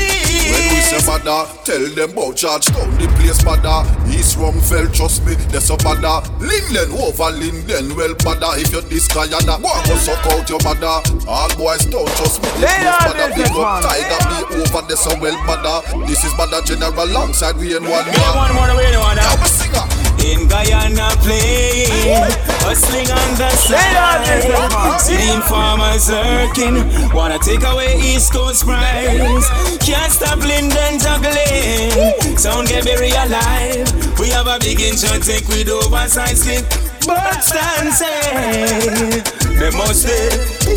When 0.51 0.75
we 0.75 0.81
say 0.83 0.97
this. 0.99 1.07
bada, 1.07 1.47
tell 1.63 1.85
them 1.95 2.11
about 2.11 2.35
charge 2.35 2.65
down 2.67 2.91
the 2.99 3.07
place 3.17 3.41
bada. 3.41 3.87
East 4.11 4.37
Ruimveldt, 4.37 4.93
trust 4.93 5.25
me, 5.25 5.35
that's 5.49 5.69
a 5.69 5.77
bada. 5.77 6.21
Linden 6.39 6.91
over 6.99 7.31
Linden, 7.31 7.95
well 7.95 8.13
bada. 8.15 8.59
If 8.59 8.71
you're 8.71 8.81
this 8.81 9.07
guy 9.07 9.25
yada, 9.25 9.57
go 9.61 9.71
and 9.71 9.87
go 9.87 9.95
suck 9.95 10.25
out 10.27 10.49
your 10.49 10.59
bada. 10.59 10.99
All 11.27 11.49
boys 11.55 11.85
don't 11.85 12.07
trust 12.19 12.43
me, 12.43 12.49
this 12.59 12.71
is 12.71 12.83
place 12.99 13.15
down 13.15 13.31
bada. 13.31 13.35
this 13.35 13.49
Big 13.49 13.57
one. 13.57 13.83
up 13.83 13.89
Tiger, 13.89 14.19
be 14.27 14.37
over 14.61 14.81
there 14.87 14.97
so 14.97 15.11
well 15.19 15.37
bada. 15.47 16.07
This 16.07 16.23
is 16.23 16.33
bada 16.33 16.63
general 16.65 16.93
alongside 17.03 17.55
we 17.57 17.75
and 17.75 17.87
one 17.87 18.05
Me 18.05 18.17
one 18.35 18.53
more 18.55 18.75
way 18.75 18.91
to 18.91 18.99
one. 18.99 19.15
Now 19.15 19.35
we 19.39 19.47
singer. 19.47 19.90
In 20.25 20.47
Guyana 20.47 21.09
playing, 21.21 22.31
hustling 22.65 23.09
on 23.11 23.29
the 23.37 23.49
side. 23.49 24.99
Seeing 24.99 25.41
farmers 25.41 26.09
working, 26.09 26.85
wanna 27.13 27.39
take 27.39 27.63
away 27.63 27.97
East 27.99 28.33
Coast 28.33 28.65
prize. 28.65 29.45
Can't 29.79 30.11
stop 30.11 30.39
Linden 30.39 30.99
juggling, 30.99 32.37
sound 32.37 32.67
get 32.67 32.83
very 32.83 33.11
alive. 33.11 33.87
We 34.19 34.29
have 34.29 34.47
a 34.47 34.59
big 34.59 34.79
intro 34.79 35.17
take 35.19 35.47
with 35.47 35.69
oversized 35.69 36.43
slip. 36.43 36.65
But 37.05 37.41
stand 37.41 37.93
say, 37.93 39.21
they 39.57 39.71
must 39.71 40.03
stay, 40.03 40.29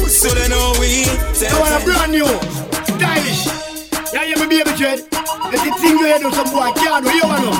so 0.08 0.28
they 0.34 0.48
know 0.48 0.72
we. 0.80 1.04
I 1.04 1.60
want 1.60 1.82
a 1.82 1.84
brand 1.84 2.12
new, 2.12 2.26
stylish. 2.96 3.73
Yeah, 4.14 4.22
you 4.22 4.36
me 4.36 4.46
baby 4.46 4.70
dread. 4.78 5.00
Let 5.10 5.58
the 5.58 5.74
thing 5.82 5.98
you 5.98 6.18
do, 6.22 6.30
some 6.30 6.46
boy 6.54 6.70
can't 6.78 7.04
do. 7.04 7.10
You 7.10 7.26
know? 7.26 7.50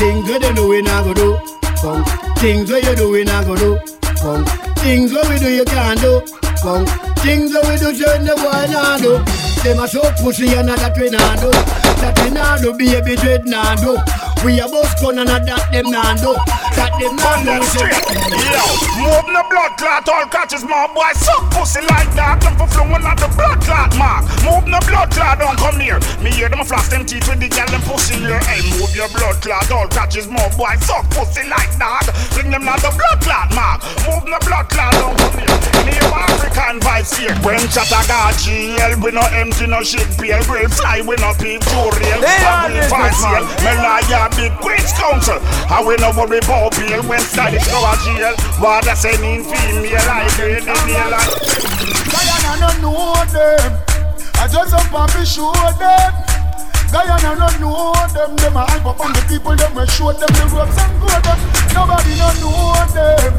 Things 0.00 0.26
where 0.26 0.38
they 0.40 0.50
know 0.54 0.66
we 0.66 0.80
not 0.80 1.04
go 1.04 1.12
do. 1.12 1.36
Punk. 1.76 2.08
Things 2.38 2.70
where 2.70 2.80
you 2.80 2.96
do 2.96 3.10
we 3.10 3.22
not 3.22 3.44
go 3.44 3.54
do. 3.54 3.76
Punk. 4.16 4.48
Things 4.80 5.12
where 5.12 5.28
we 5.28 5.38
do 5.38 5.52
you 5.52 5.64
can't 5.66 6.00
do. 6.00 6.22
Punk. 6.64 6.88
Things 7.20 7.52
where 7.52 7.68
we 7.68 7.76
do 7.76 7.94
certain 7.94 8.24
the 8.24 8.32
boy 8.32 8.64
not 8.72 9.02
do. 9.04 9.20
Them 9.60 9.84
a 9.84 9.86
show 9.86 10.08
pussy 10.24 10.48
and 10.54 10.70
that 10.70 10.96
we 10.96 11.10
not 11.10 11.36
do. 11.38 11.50
That 11.52 12.18
we 12.24 12.30
not 12.30 12.62
do, 12.62 12.72
baby 12.72 13.16
dread 13.16 13.44
not 13.44 13.76
do. 13.76 14.00
We 14.42 14.60
a 14.60 14.66
boss 14.66 14.98
gun 15.02 15.18
and 15.18 15.28
that 15.28 15.68
them 15.70 15.90
not 15.90 16.16
do. 16.16 16.32
That 16.74 16.90
them 16.98 17.14
not 17.16 17.38
On 17.38 17.44
do. 17.46 17.54
the 17.54 17.66
street, 17.70 18.02
yo, 18.50 18.64
move 18.98 19.26
the 19.30 19.42
blood 19.46 19.72
clot, 19.78 20.08
all 20.10 20.26
catches 20.26 20.64
my 20.66 20.86
boy, 20.90 21.10
suck 21.14 21.46
pussy 21.54 21.80
like 21.86 22.10
that. 22.18 22.42
Them 22.42 22.54
for 22.58 22.66
flowing 22.66 23.02
like 23.02 23.18
the 23.22 23.30
blood 23.38 23.62
clot 23.62 23.94
mark. 23.94 24.26
Move 24.42 24.66
the 24.66 24.80
blood 24.90 25.10
clot, 25.14 25.38
don't 25.38 25.54
come 25.58 25.78
near. 25.78 26.02
Me 26.18 26.30
hear 26.34 26.48
them 26.50 26.64
floss 26.66 26.88
them 26.90 27.06
teeth 27.06 27.28
with 27.30 27.38
the 27.38 27.48
gal 27.48 27.66
them 27.70 27.82
pussy 27.86 28.18
here. 28.18 28.42
Hey, 28.50 28.62
move 28.78 28.90
your 28.94 29.08
blood 29.14 29.38
clot, 29.38 29.70
all 29.70 29.86
catches 29.88 30.26
my 30.26 30.42
boy, 30.58 30.74
suck 30.82 31.06
pussy 31.14 31.46
like 31.46 31.70
that. 31.78 32.10
Bring 32.34 32.50
them 32.50 32.66
like 32.66 32.82
the 32.82 32.90
blood 32.90 33.18
clot 33.22 33.48
mark. 33.54 33.78
Move 34.10 34.26
the 34.26 34.38
blood 34.42 34.66
clot, 34.66 34.92
don't 34.98 35.14
come 35.14 35.34
near. 35.38 35.54
Me 35.86 35.92
hear 35.94 36.10
African 36.10 36.80
vibes 36.82 37.12
here. 37.14 37.34
When 37.46 37.60
chatter 37.70 38.02
got 38.10 38.34
GL, 38.42 38.98
we 38.98 39.10
no 39.14 39.22
empty, 39.36 39.66
no 39.70 39.82
shit, 39.86 40.06
pale, 40.18 40.42
grill 40.48 40.66
fly, 40.72 41.02
we 41.06 41.14
no 41.22 41.30
peep, 41.38 41.62
too 41.70 41.86
real. 42.02 42.18
They 42.18 42.40
are 42.42 42.66
And 42.66 42.74
we 42.74 42.80
this, 42.82 42.90
fight 42.90 43.14
man. 43.22 43.42
seal. 43.44 43.44
Melaya 43.62 44.26
big 44.34 44.52
Queen's 44.58 44.90
Counsel. 44.96 45.38
I 45.68 45.82
will 45.84 45.98
no 46.00 46.10
worry 46.16 46.38
about 46.40 46.63
bail 46.70 47.02
when 47.04 47.20
study 47.20 47.58
go 47.68 47.78
a 47.84 47.94
jail. 48.04 48.34
What 48.60 48.86
I 48.86 48.94
say 48.94 49.14
in 49.14 49.44
female, 49.44 50.08
I 50.08 50.28
the. 50.36 50.60
Guyana 52.10 52.52
no 52.60 52.70
know 52.80 53.24
them. 53.32 53.80
I 54.36 54.48
just 54.48 54.74
up 54.74 54.92
and 54.92 55.12
be 55.12 55.24
show 55.24 55.52
them. 55.78 56.12
Guyana 56.92 57.34
no 57.36 57.48
know 57.58 57.92
them. 58.12 58.36
Them 58.36 58.56
a 58.56 58.64
hype 58.66 58.86
up 58.86 59.00
on 59.00 59.12
the 59.12 59.22
people. 59.28 59.56
Them 59.56 59.74
we 59.74 59.86
show 59.86 60.12
them 60.12 60.30
the 60.30 60.44
ropes 60.54 60.78
and 60.78 61.00
go 61.00 61.08
them. 61.08 61.38
Nobody 61.74 62.14
no 62.16 62.28
know 62.40 62.86
them. 62.92 63.32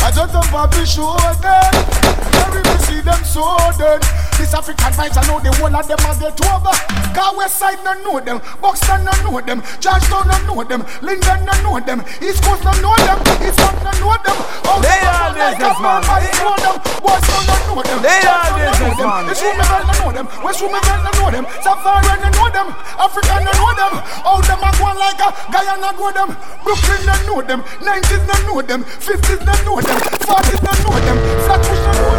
I 0.00 0.10
just 0.10 0.34
up 0.34 0.52
and 0.52 0.70
be 0.72 0.84
show 0.84 1.16
them. 1.40 2.37
Every 2.48 2.62
we 2.64 2.78
see 2.88 3.00
them 3.04 3.20
so 3.24 3.44
dead. 3.76 4.00
This 4.40 4.54
African 4.54 4.94
I 4.96 5.26
know 5.28 5.36
the 5.36 5.52
whole 5.60 5.68
of 5.68 5.84
them 5.84 6.00
a 6.00 6.12
get 6.16 6.40
over. 6.48 6.72
Cause 7.12 7.36
West 7.36 7.58
Side 7.58 7.82
no 7.84 7.92
know 8.00 8.16
them, 8.22 8.40
Buxton 8.62 9.04
no 9.04 9.12
know 9.20 9.42
them, 9.44 9.60
Georgetown 9.82 10.24
no 10.24 10.36
know 10.48 10.62
them, 10.64 10.80
Linden 11.02 11.44
no 11.44 11.52
know 11.60 11.76
them, 11.82 12.00
East 12.22 12.40
Coast 12.46 12.64
no 12.64 12.72
know 12.80 12.94
them, 13.04 13.18
East 13.44 13.58
Coast 13.58 13.82
no 13.84 13.92
know 14.00 14.16
them. 14.22 14.38
All 14.64 14.80
They 14.80 15.02
are 15.04 15.34
like 15.34 15.58
business 15.58 15.76
man. 15.82 16.00
man, 16.06 16.22
know 16.40 16.56
them, 16.56 16.76
West 17.04 17.26
Coast 17.28 17.44
no 17.50 17.56
know 17.68 17.82
them, 17.84 17.98
They 18.00 18.22
are 18.24 18.46
Georgetown 18.56 18.56
no 18.56 18.70
business 18.70 18.78
know 18.78 18.94
them, 18.96 19.10
man. 19.10 19.24
East 19.28 19.42
Ruimveldt 19.44 19.84
no 19.84 19.92
know 19.98 20.10
them, 20.14 20.26
West 20.40 20.60
no 20.62 21.10
know 21.18 21.28
them, 21.28 21.44
Safari 21.60 22.14
no 22.22 22.28
know 22.32 22.48
them, 22.48 22.68
Africa 22.96 23.36
no 23.44 23.52
know 23.58 23.72
them. 23.76 23.92
All 24.24 24.40
them 24.46 24.62
a 24.62 24.70
go 24.78 24.88
like 24.96 25.20
a 25.20 25.28
Guyana 25.50 25.90
go 25.98 26.08
them, 26.14 26.30
Brooklyn 26.62 27.02
no 27.04 27.14
know 27.26 27.38
them, 27.42 27.60
90s 27.82 28.24
no 28.24 28.36
know 28.46 28.62
them, 28.62 28.80
50s 29.02 29.42
no 29.42 29.54
know 29.66 29.76
them, 29.82 29.98
40s 30.22 30.60
no 30.62 30.72
know 30.86 30.96
them, 31.02 31.18
Flatbush 31.44 31.82
no 31.82 31.92
know 31.98 32.14
them. 32.14 32.17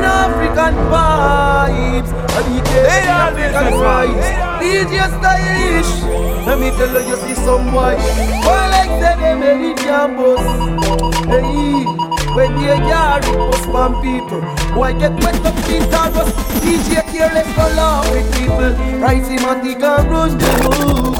The 0.00 0.06
African 0.06 0.74
vibes. 0.92 2.10
And 2.36 2.66
they 2.66 3.08
are 3.08 3.32
African 3.32 3.72
vibes. 3.80 4.26
DJ 4.60 4.94
stylish. 5.18 5.90
Let 6.46 6.58
me 6.60 6.70
tell 6.70 6.92
you, 7.02 7.08
you 7.08 7.16
see 7.16 7.34
some 7.34 7.70
boy 7.72 7.96
Boy 8.46 8.64
like 8.70 8.92
say 9.00 9.14
they 9.18 9.34
made 9.34 9.72
it 9.72 9.76
campus 9.78 10.40
Hey, 11.26 11.95
when 12.36 12.54
they 12.60 12.68
are 12.92 13.18
it 13.18 13.38
was 13.38 13.64
from 13.64 13.96
people. 14.02 14.42
Boy 14.74 14.92
get 15.00 15.16
wet 15.24 15.40
up 15.40 15.56
in 15.72 15.82
Taurus 15.88 16.28
DJ 16.60 17.00
careless 17.10 17.48
go 17.56 17.64
laugh 17.80 18.04
with 18.12 18.28
people. 18.36 18.72
Matic 19.44 19.82
and 19.82 20.10
run 20.10 20.36
the 20.36 20.52
mood 20.62 21.16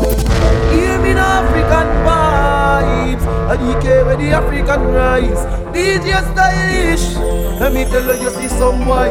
Hear 0.72 1.00
me 1.00 1.14
the 1.14 1.24
African 1.40 1.88
vibes. 2.04 3.24
And 3.50 3.60
he 3.66 3.72
came 3.80 4.06
with 4.06 4.18
the 4.18 4.30
African 4.32 4.82
rise. 4.92 5.42
DJ 5.72 6.20
stylish. 6.32 7.16
Let 7.60 7.72
me 7.72 7.84
tell 7.86 8.04
you, 8.04 8.22
you 8.22 8.30
see 8.30 8.48
some 8.48 8.84
boy 8.84 9.08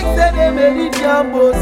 Like 0.00 0.34
they 0.34 0.50
made 0.50 0.86
it 0.86 0.92
campus 0.92 1.56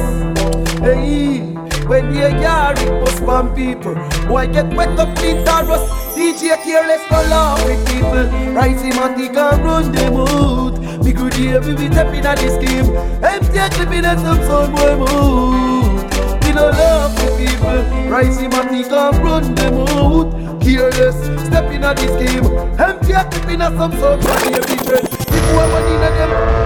Hey, 0.80 1.40
when 1.86 2.12
they 2.12 2.44
are 2.44 2.72
it 2.72 2.92
was 3.00 3.18
from 3.20 3.54
people 3.54 3.94
Boy 4.26 4.46
get 4.48 4.68
wet 4.76 4.98
up 4.98 5.18
in 5.20 5.42
Taurus 5.44 6.06
DJ 6.16 6.56
careless 6.62 7.02
go 7.08 7.16
laugh 7.28 7.64
with 7.64 7.86
people. 7.88 8.26
Rising 8.52 8.92
Matic 8.92 9.36
and 9.36 9.62
run 9.62 9.92
the 9.92 10.10
mood. 10.10 11.04
Me 11.04 11.12
good 11.12 11.34
here, 11.34 11.60
we 11.60 11.74
be 11.76 11.88
tapping 11.88 12.24
at 12.24 12.38
the 12.38 12.48
scheme. 12.56 12.86
MTA 13.20 13.70
clipping 13.72 14.04
at 14.04 14.18
some 14.20 14.38
son 14.44 14.74
boy 14.74 14.96
mood. 14.96 16.04
We 16.42 16.52
no 16.52 16.70
love 16.70 17.14
the 17.16 17.28
people. 17.36 18.10
Rising 18.10 18.50
Matic 18.50 18.90
and 18.92 19.24
run 19.24 19.54
the 19.54 19.70
mood. 19.72 20.62
Careless, 20.62 21.16
stepping 21.46 21.84
at 21.84 21.96
the 21.96 22.06
scheme. 22.16 22.44
MTA 22.76 23.30
clipping 23.30 23.60
at 23.60 23.72
some 23.76 23.92
son 23.92 24.18
boy 24.20 24.40
dread 24.40 25.04
If 25.04 25.54
one 25.54 25.70
money 25.70 25.94
in 25.94 26.00
them 26.00 26.65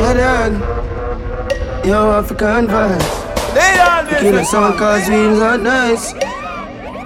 Yeah, 0.00 0.48
dog 0.48 1.86
Yo, 1.86 2.12
African 2.12 2.66
vibes. 2.66 3.54
They 3.54 3.78
are 3.80 4.04
this 4.04 4.20
Kill 4.20 4.38
a 4.38 4.44
song 4.44 4.76
cause 4.78 5.08
we 5.08 5.16
not 5.16 5.60
nice. 5.60 6.12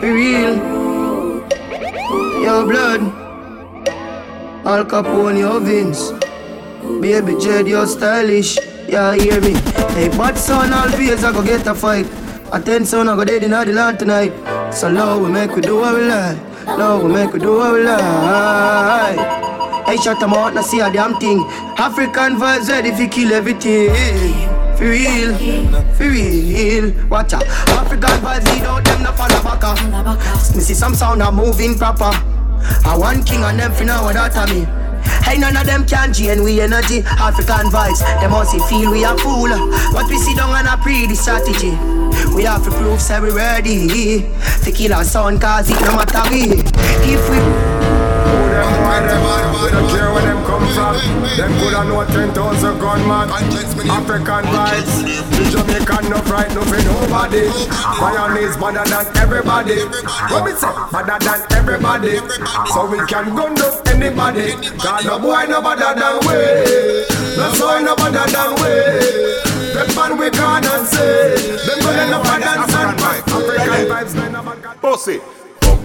Be 0.01 0.11
real. 0.11 0.55
Yo, 2.43 2.67
blood. 2.67 3.01
Al 4.67 4.85
Capone, 4.85 5.39
yo, 5.41 5.61
Vince. 5.61 6.13
Baby 7.01 7.37
Jed, 7.41 7.69
yo, 7.69 7.85
stylish. 7.87 8.59
Yeah, 8.89 9.15
hear 9.15 9.41
me? 9.41 9.55
Hey, 9.95 10.09
bad 10.09 10.37
son, 10.37 10.73
always 10.73 11.25
I 11.25 11.33
go 11.33 11.43
get 11.43 11.67
a 11.67 11.75
fight. 11.75 12.07
A 12.53 12.61
ten 12.61 12.85
son, 12.85 13.09
I 13.09 13.17
go 13.17 13.25
dead 13.25 13.43
in 13.43 13.53
the 13.53 13.73
land 13.73 13.99
tonight. 13.99 14.33
So 14.75 14.91
Lord, 14.91 15.23
we 15.23 15.29
make 15.31 15.55
we 15.55 15.63
do 15.63 15.77
what 15.77 15.95
we 15.95 16.09
like. 16.09 16.39
Lord, 16.67 17.05
we 17.05 17.13
make 17.13 17.33
we 17.33 17.39
do 17.39 17.57
what 17.57 17.73
we 17.73 17.85
like 17.85 19.42
Hey, 19.93 19.99
shut 19.99 20.21
them 20.21 20.33
out, 20.33 20.55
not 20.55 20.65
see 20.65 20.81
a 20.81 20.91
damn 20.91 21.21
thing. 21.21 21.39
African 21.77 22.37
vibes 22.41 22.71
ready 22.71 22.93
fi 22.93 23.07
kill 23.09 23.31
everything. 23.31 23.91
For 24.79 24.89
real, 24.89 25.37
for 25.93 26.09
real. 26.09 27.09
Watch 27.09 27.35
out. 27.35 27.45
African 27.45 28.17
vibes 28.25 28.47
lead 28.47 28.63
out 28.63 28.83
them 28.87 29.03
not 29.03 29.19
follow 29.19 29.43
back 29.45 29.63
up. 29.63 30.57
Me 30.57 30.63
see 30.63 30.73
some 30.73 30.95
sound 30.95 31.21
a 31.21 31.31
moving 31.31 31.77
proper. 31.77 32.09
I 32.89 32.97
want 32.97 33.27
king 33.27 33.43
and 33.43 33.61
them 33.61 33.87
know 33.87 34.05
what 34.05 34.15
that 34.15 34.35
a 34.35 34.55
me 34.55 34.65
Hey, 35.29 35.37
none 35.37 35.59
of 35.59 35.67
them 35.67 35.85
can 35.85 36.11
drain 36.13 36.43
we 36.43 36.63
energy. 36.63 37.03
African 37.05 37.69
vibes, 37.69 38.01
them 38.23 38.31
must 38.31 38.57
feel 38.71 38.91
we 38.91 39.05
a 39.05 39.15
fool. 39.19 39.51
But 39.93 40.09
we 40.09 40.17
sit 40.17 40.39
down 40.39 40.57
and 40.57 40.69
a 40.69 40.79
pre 40.79 41.07
the 41.07 41.15
strategy. 41.15 41.77
We 42.35 42.45
have 42.45 42.65
to 42.65 42.71
prove 42.71 42.99
say 42.99 43.21
we 43.21 43.31
ready. 43.31 44.23
To 44.65 44.73
kill 44.73 44.95
our 44.95 45.05
son 45.05 45.39
cause 45.39 45.69
it 45.69 45.79
no 45.83 45.97
matter 45.97 46.23
we 46.31 46.65
If 47.05 47.29
we 47.29 47.92
We 48.53 49.71
don't 49.71 49.89
care 49.89 50.13
where 50.13 50.23
them 50.23 50.45
come 50.45 50.67
from. 50.75 50.95
Them 51.37 51.53
coulda 51.59 51.85
know 51.85 52.05
10,000 52.05 52.79
gunman. 52.79 53.29
African 53.89 54.45
vibes. 54.53 54.95
The 55.33 55.45
Jamaican 55.51 56.11
no 56.11 56.19
fright, 56.29 56.53
no 56.55 56.63
for 56.63 56.81
nobody. 56.85 57.49
Pioneers 57.99 58.57
better 58.57 58.85
than 58.85 59.07
everybody. 59.17 59.81
What 60.31 60.45
we 60.45 60.53
say? 60.53 60.73
Better 60.93 61.19
than 61.19 61.41
everybody. 61.57 62.19
So 62.73 62.87
we 62.87 62.99
can 63.09 63.35
gun 63.35 63.59
up 63.61 63.87
anybody. 63.89 64.53
Cause 64.79 65.05
no 65.05 65.19
boy 65.19 65.47
no 65.49 65.63
better 65.63 65.93
than 65.97 66.17
we. 66.29 66.37
No 67.37 67.49
boy 67.57 67.81
no 67.81 67.97
better 67.97 68.27
than 68.29 68.51
we. 68.61 69.33
Them 69.73 69.89
man 69.97 70.19
we 70.19 70.31
can't 70.31 70.87
say. 70.87 71.37
Them 71.67 71.79
gonna 71.81 72.11
no 72.11 72.23
better 72.23 72.45
than 72.45 72.59
African 72.69 74.33
never 74.33 74.77
Pussy. 74.81 75.21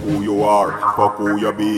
Who 0.08 0.22
you 0.22 0.42
are, 0.42 0.72
fuck 0.96 1.16
who 1.16 1.38
you 1.38 1.52
be. 1.52 1.76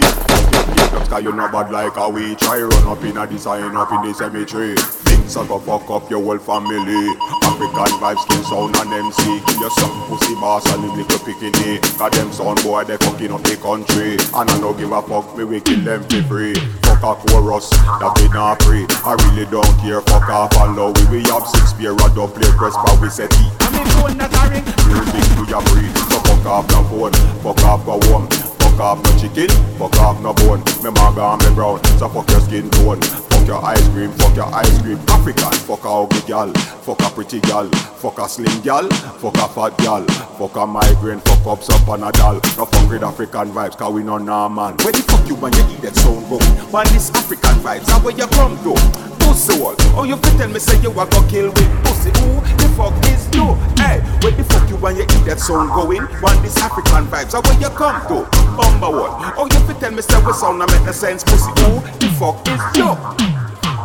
Cause 1.11 1.25
you 1.25 1.33
know 1.33 1.51
bad 1.51 1.73
like 1.73 1.95
how 1.95 2.11
we 2.11 2.37
try 2.37 2.63
run 2.63 2.87
up 2.87 3.03
in 3.03 3.17
a 3.17 3.27
design 3.27 3.75
up 3.75 3.91
in 3.91 4.07
the 4.07 4.15
cemetery. 4.15 4.77
Things 4.77 5.37
are 5.37 5.45
go 5.45 5.59
fuck 5.59 5.91
up 5.91 6.09
your 6.09 6.23
whole 6.23 6.39
family. 6.39 7.11
African 7.43 7.91
vibes, 7.99 8.23
skin 8.23 8.45
sound 8.45 8.77
and 8.77 8.93
MC. 8.95 9.43
Give 9.51 9.59
you 9.59 9.71
some 9.71 9.91
pussy 10.07 10.35
boss 10.35 10.63
and 10.73 10.87
live 10.87 11.11
little 11.11 11.19
picking 11.27 11.83
Cause 11.99 12.13
them 12.13 12.31
sound 12.31 12.63
boy 12.63 12.85
they 12.85 12.99
fucking 12.99 13.33
up 13.33 13.43
the 13.43 13.57
country. 13.57 14.15
And 14.15 14.49
I 14.49 14.61
don't 14.61 14.79
give 14.79 14.93
a 14.93 15.03
fuck, 15.03 15.37
me 15.37 15.43
we 15.43 15.61
kill 15.61 15.81
them 15.81 16.05
for 16.05 16.23
free. 16.31 16.55
Fuck 16.87 17.03
a 17.03 17.19
chorus, 17.27 17.69
that 17.71 18.15
we 18.15 18.29
not 18.29 18.63
free. 18.63 18.87
I 19.03 19.19
really 19.27 19.51
don't 19.51 19.75
care, 19.83 20.03
fuck 20.03 20.31
off 20.31 20.55
and 20.55 20.77
low. 20.77 20.93
We 21.11 21.19
we 21.19 21.23
have 21.35 21.49
six 21.49 21.73
pair 21.73 21.99
of 21.99 21.99
double 22.15 22.31
press 22.31 22.79
but 22.87 23.01
we 23.03 23.11
set 23.11 23.35
it. 23.35 23.60
I'm 23.81 23.89
phone 23.97 24.19
that 24.21 24.35
I 24.37 24.53
ring. 24.53 24.65
Music 24.93 25.25
to 25.37 25.43
your 25.49 25.63
breed. 25.73 25.97
So 26.13 26.21
Fuck 26.41 26.47
off 26.47 26.71
no 26.71 26.83
phone, 26.89 27.13
fuck 27.43 27.65
off 27.65 27.85
go 27.85 28.01
home. 28.09 28.27
Fuck 28.61 28.81
off 28.81 29.05
no 29.05 29.11
chicken, 29.21 29.49
fuck 29.77 29.95
off 30.01 30.23
no 30.23 30.33
bone. 30.33 30.65
Me 30.83 30.91
maga 30.91 31.37
and 31.37 31.43
me 31.45 31.55
brown, 31.55 31.85
so 32.01 32.09
fuck 32.09 32.31
your 32.31 32.41
skin 32.41 32.71
tone. 32.71 33.01
Fuck 33.29 33.47
your 33.47 33.63
ice 33.63 33.89
cream, 33.91 34.11
fuck 34.13 34.35
your 34.35 34.47
ice 34.47 34.81
cream. 34.81 34.99
African, 35.09 35.53
fuck 35.69 35.85
a 35.85 35.89
ugly 35.89 36.21
gal, 36.27 36.51
fuck 36.81 36.99
a 37.03 37.11
pretty 37.11 37.41
gal, 37.41 37.69
fuck 38.01 38.19
a 38.19 38.27
slim 38.27 38.63
gal, 38.63 38.89
fuck 39.21 39.37
a 39.37 39.49
fat 39.49 39.77
gal, 39.85 40.03
fuck 40.41 40.57
a 40.57 40.67
migraine, 40.67 41.21
fuck 41.21 41.47
up 41.47 41.61
a 41.61 42.13
doll. 42.13 42.41
No 42.57 42.65
fuck 42.65 42.91
with 42.91 43.03
African 43.03 43.51
vibes, 43.51 43.77
cause 43.77 43.93
we 43.93 44.03
no 44.03 44.17
nah 44.17 44.49
man. 44.49 44.77
Where 44.79 44.93
the 44.93 45.03
fuck 45.03 45.29
you 45.29 45.35
when 45.37 45.53
you 45.53 45.65
eat 45.69 45.83
that 45.83 45.95
sound 45.95 46.27
go? 46.31 46.39
Why 46.73 46.85
this 46.85 47.11
African 47.11 47.57
vibes, 47.57 47.87
how 47.91 48.01
where 48.01 48.17
you 48.17 48.27
come 48.29 48.57
to? 48.65 49.20
Pussy 49.31 49.55
wall, 49.63 49.77
oh 49.95 50.03
you 50.03 50.17
fit 50.17 50.37
tell 50.39 50.49
me 50.49 50.59
say 50.59 50.75
you 50.83 50.91
a 50.91 51.07
go 51.07 51.23
kill 51.31 51.55
with 51.55 51.71
pussy. 51.87 52.11
Who 52.19 52.43
the 52.59 52.67
fuck 52.75 52.91
is 53.07 53.31
you? 53.31 53.55
Hey, 53.79 54.03
where 54.27 54.35
the 54.35 54.43
fuck 54.43 54.69
you 54.69 54.75
when 54.77 54.97
you 54.97 55.05
eat 55.05 55.25
that 55.31 55.39
sound 55.39 55.71
going? 55.71 56.03
Want 56.21 56.43
this 56.43 56.59
African 56.59 57.07
vibes, 57.07 57.31
how 57.31 57.41
where 57.47 57.55
you 57.63 57.71
come 57.71 58.03
to? 58.11 58.27
Bumba 58.59 58.91
wall, 58.91 59.15
oh 59.39 59.47
you 59.47 59.61
fit 59.71 59.79
tell 59.79 59.93
me 59.93 60.03
say 60.03 60.19
we 60.27 60.33
sound 60.33 60.61
a 60.61 60.67
make 60.67 60.83
no 60.83 60.91
sense, 60.91 61.23
pussy. 61.23 61.55
Who 61.63 61.79
the 62.03 62.11
fuck 62.19 62.43
is 62.51 62.59
you? 62.75 62.91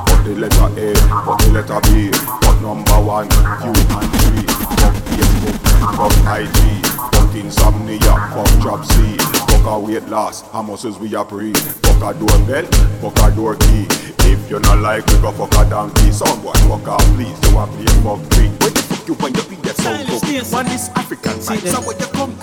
Put 0.09 0.25
the 0.25 0.33
letter 0.33 0.65
A, 0.81 0.97
put 1.21 1.37
the 1.37 1.53
letter 1.53 1.79
B, 1.93 2.09
put 2.41 2.57
number 2.65 2.97
one, 2.97 3.29
Q 3.29 3.69
and 3.69 4.09
G. 4.17 4.49
Fuck 4.81 5.74
fuck 5.95 6.13
IG, 6.25 6.85
fuck 7.11 7.35
insomnia, 7.35 8.15
fuck 8.61 8.83
C, 8.83 9.17
fuck 9.47 9.65
our 9.65 9.79
weight 9.79 10.07
loss, 10.07 10.41
how 10.51 10.61
much 10.61 10.85
is 10.85 10.97
we 10.97 11.13
a 11.15 11.23
pre? 11.23 11.53
Fuck 11.53 12.15
a 12.15 12.19
doorbell, 12.19 12.65
fuck 13.01 13.19
a 13.19 13.35
door 13.35 13.55
key. 13.55 13.87
If 14.27 14.49
you're 14.49 14.59
not 14.59 14.79
like, 14.79 15.05
we 15.07 15.13
go 15.21 15.31
fuck 15.31 15.53
a 15.53 15.69
donkey. 15.69 16.11
Someone 16.11 16.55
fuck 16.67 16.87
out, 16.87 17.01
please. 17.13 17.39
Do 17.41 17.57
I 17.57 17.67
play 17.67 17.85
fuck 18.01 18.19
free? 18.33 18.49
Where 18.49 18.71
the 18.71 18.81
fuck 18.89 19.07
you 19.07 19.13
when 19.15 19.33
you 19.35 19.43
beat 19.43 19.61
that 19.63 19.75
song 19.77 20.05
go? 20.07 20.15
One 20.55 20.67
is 20.67 20.89
African 20.95 21.33
vibes, 21.33 21.67
so 21.67 21.81
where 21.81 21.97
you 21.97 22.07
come? 22.07 22.35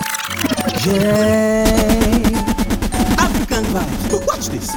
Yeah, 0.87 1.64
African 3.18 3.64
vibes. 3.64 4.11
But 4.11 4.27
watch 4.27 4.47
this. 4.49 4.71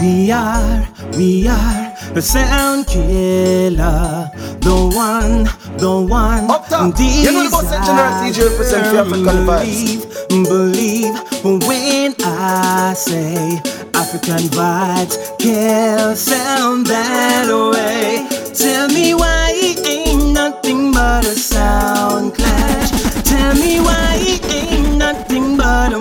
We 0.00 0.32
are, 0.32 0.88
we 1.18 1.46
are 1.46 1.94
the 2.14 2.22
sound 2.22 2.86
killer, 2.86 4.30
the 4.60 4.90
one, 4.94 5.44
the 5.76 6.06
one. 6.08 6.50
Up 6.50 6.66
top, 6.68 6.94
you 6.98 7.30
know 7.30 7.44
the 7.44 7.50
boss 7.50 7.70
general 7.70 8.12
DJ 8.24 8.48
represent 8.48 8.86
for 8.86 8.96
African 8.96 9.44
vibes. 9.44 10.28
Believe, 10.30 11.12
believe 11.42 11.66
when 11.68 12.14
I 12.24 12.94
say 12.96 13.60
African 13.92 14.48
vibes 14.56 15.38
can 15.38 16.16
sound 16.16 16.86
that 16.86 17.46
way. 17.74 18.26
Tell 18.54 18.88
me 18.88 19.12
why 19.12 19.52
it 19.54 19.86
ain't 19.86 20.32
nothing 20.32 20.92
but 20.92 21.26
a 21.26 21.34
sound 21.34 22.34
clash. 22.34 22.90
Tell 23.24 23.54
me 23.54 23.80
why 23.80 24.16
it 24.18 24.44
ain't 24.50 24.96
nothing 24.96 25.58
but 25.58 25.92
a 25.92 25.98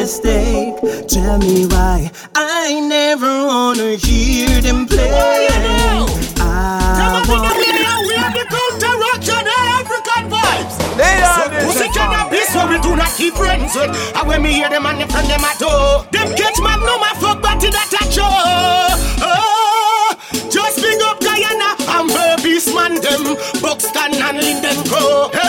mistake. 0.00 0.80
Tell 1.08 1.36
me 1.38 1.66
why 1.66 2.10
I 2.34 2.80
never 2.80 3.32
wanna 3.52 3.96
hear 3.96 4.48
them 4.62 4.86
play. 4.86 5.10
I 6.40 7.22
want. 7.28 7.44
We 8.08 8.14
have 8.16 8.32
the 8.32 8.44
counter 8.54 8.94
rock 9.04 9.28
and 9.36 9.48
African 9.76 10.24
vibes. 10.32 10.76
They 10.96 11.16
are 11.20 11.34
so 11.36 11.42
the 11.52 11.58
pussy 11.66 11.88
best 11.88 11.96
can 11.96 12.52
so 12.52 12.60
we 12.70 12.76
do 12.80 12.96
not 12.96 13.12
keep 13.18 13.34
friends 13.34 13.74
with. 13.76 13.92
And 14.16 14.26
when 14.26 14.42
me 14.42 14.52
hear 14.54 14.70
them 14.70 14.86
and 14.86 15.00
them 15.00 15.08
from 15.08 15.26
them 15.28 15.44
at 15.44 15.60
all, 15.62 16.04
them 16.14 16.28
catch 16.34 16.58
magnum 16.64 17.04
and 17.08 17.18
fuck 17.20 17.42
body 17.42 17.68
that 17.68 17.92
a 18.00 18.02
show. 18.08 18.36
Oh, 19.20 20.16
just 20.48 20.80
big 20.80 21.00
up 21.02 21.20
Guyana 21.20 21.76
and 21.76 22.08
Berbice 22.08 22.72
man 22.74 22.94
them, 23.04 23.36
Buxton 23.60 24.14
and 24.16 24.38
Linden 24.38 24.80
Crow. 24.88 25.39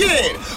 Me 0.00 0.47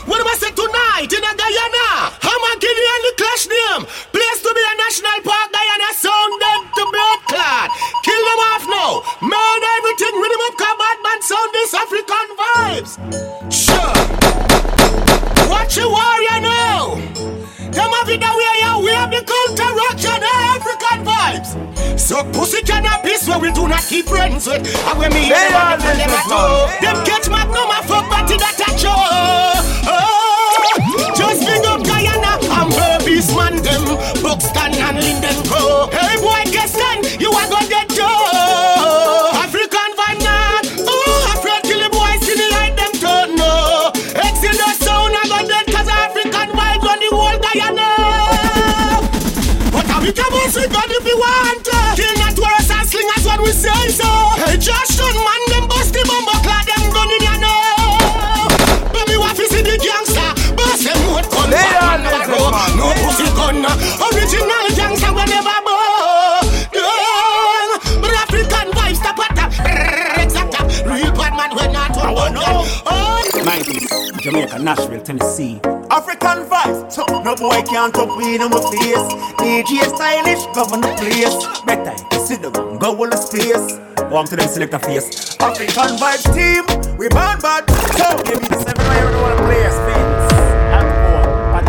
Jamaica, 74.22 74.60
Nashville, 74.60 75.02
Tennessee. 75.02 75.60
African 75.90 76.46
vibes, 76.46 76.92
so 76.92 77.04
no 77.24 77.36
boy 77.36 77.60
can't 77.64 77.98
we 78.18 78.36
in 78.36 78.42
my 78.42 78.62
face. 78.70 79.08
DJ 79.42 79.82
stylish, 79.90 80.46
govern 80.54 80.82
the 80.82 80.94
place. 81.02 81.34
Better 81.66 81.96
sit 82.20 82.44
down, 82.44 82.78
go 82.78 82.96
all 82.96 83.10
the 83.10 83.18
space. 83.18 83.80
Warm 84.12 84.28
to 84.28 84.36
them 84.36 84.48
select 84.48 84.76
a 84.76 84.80
face. 84.80 85.36
African 85.40 85.98
vibes 85.98 86.26
team, 86.38 86.62
we 87.00 87.10
born 87.10 87.40
bad. 87.42 87.66
So 87.98 88.22
give 88.22 88.40
me 88.44 88.48
the 88.48 88.62
seven 88.62 88.86
I 88.86 89.02
don't 89.02 89.22
wanna 89.24 89.42
play 89.42 89.64
a 89.66 89.72
Spence. 89.74 90.34
I'm. 90.70 91.66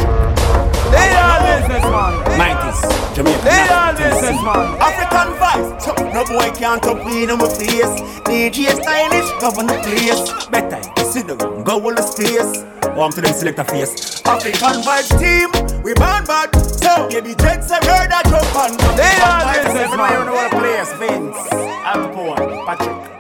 They 0.92 1.08
are 1.16 1.40
businessman. 1.56 2.12
90s, 2.36 3.16
Jamaica. 3.16 3.44
They 3.48 3.64
are 3.72 3.94
Tennessee. 3.96 4.44
African 4.76 5.28
vibes, 5.40 5.80
so 5.80 5.94
no 6.12 6.22
boy 6.28 6.50
can't 6.52 6.84
we 7.06 7.24
in 7.24 7.32
my 7.32 7.48
face. 7.48 7.96
DJ 8.28 8.76
stylish, 8.76 9.30
govern 9.40 9.68
the 9.68 9.80
place. 9.80 10.20
Better 10.50 10.82
sit 11.12 11.26
down, 11.26 11.51
go 11.64 11.80
all 11.80 11.94
the 11.94 12.02
space. 12.02 12.64
Warm 12.96 13.12
to 13.12 13.20
them 13.20 13.34
select 13.34 13.58
a 13.58 13.64
face. 13.64 14.22
African 14.26 14.82
vibes 14.82 15.12
team, 15.18 15.48
we 15.82 15.94
born 15.94 16.24
bad. 16.24 16.50
So 16.82 17.08
baby 17.08 17.34
dreads 17.34 17.70
a 17.70 17.80
murder 17.86 18.20
jump 18.28 18.56
on. 18.56 18.76
They 18.96 19.16
are 19.22 19.42
African 19.42 19.70
vibes, 19.70 19.72
businessman. 19.72 20.12
everybody 20.12 20.14
don't 20.14 20.34
wanna 20.34 20.60
play 20.60 20.78
a 20.78 20.86
Spence. 20.86 21.36
I'm 21.84 22.12
born, 22.12 22.66
Patrick. 22.66 23.12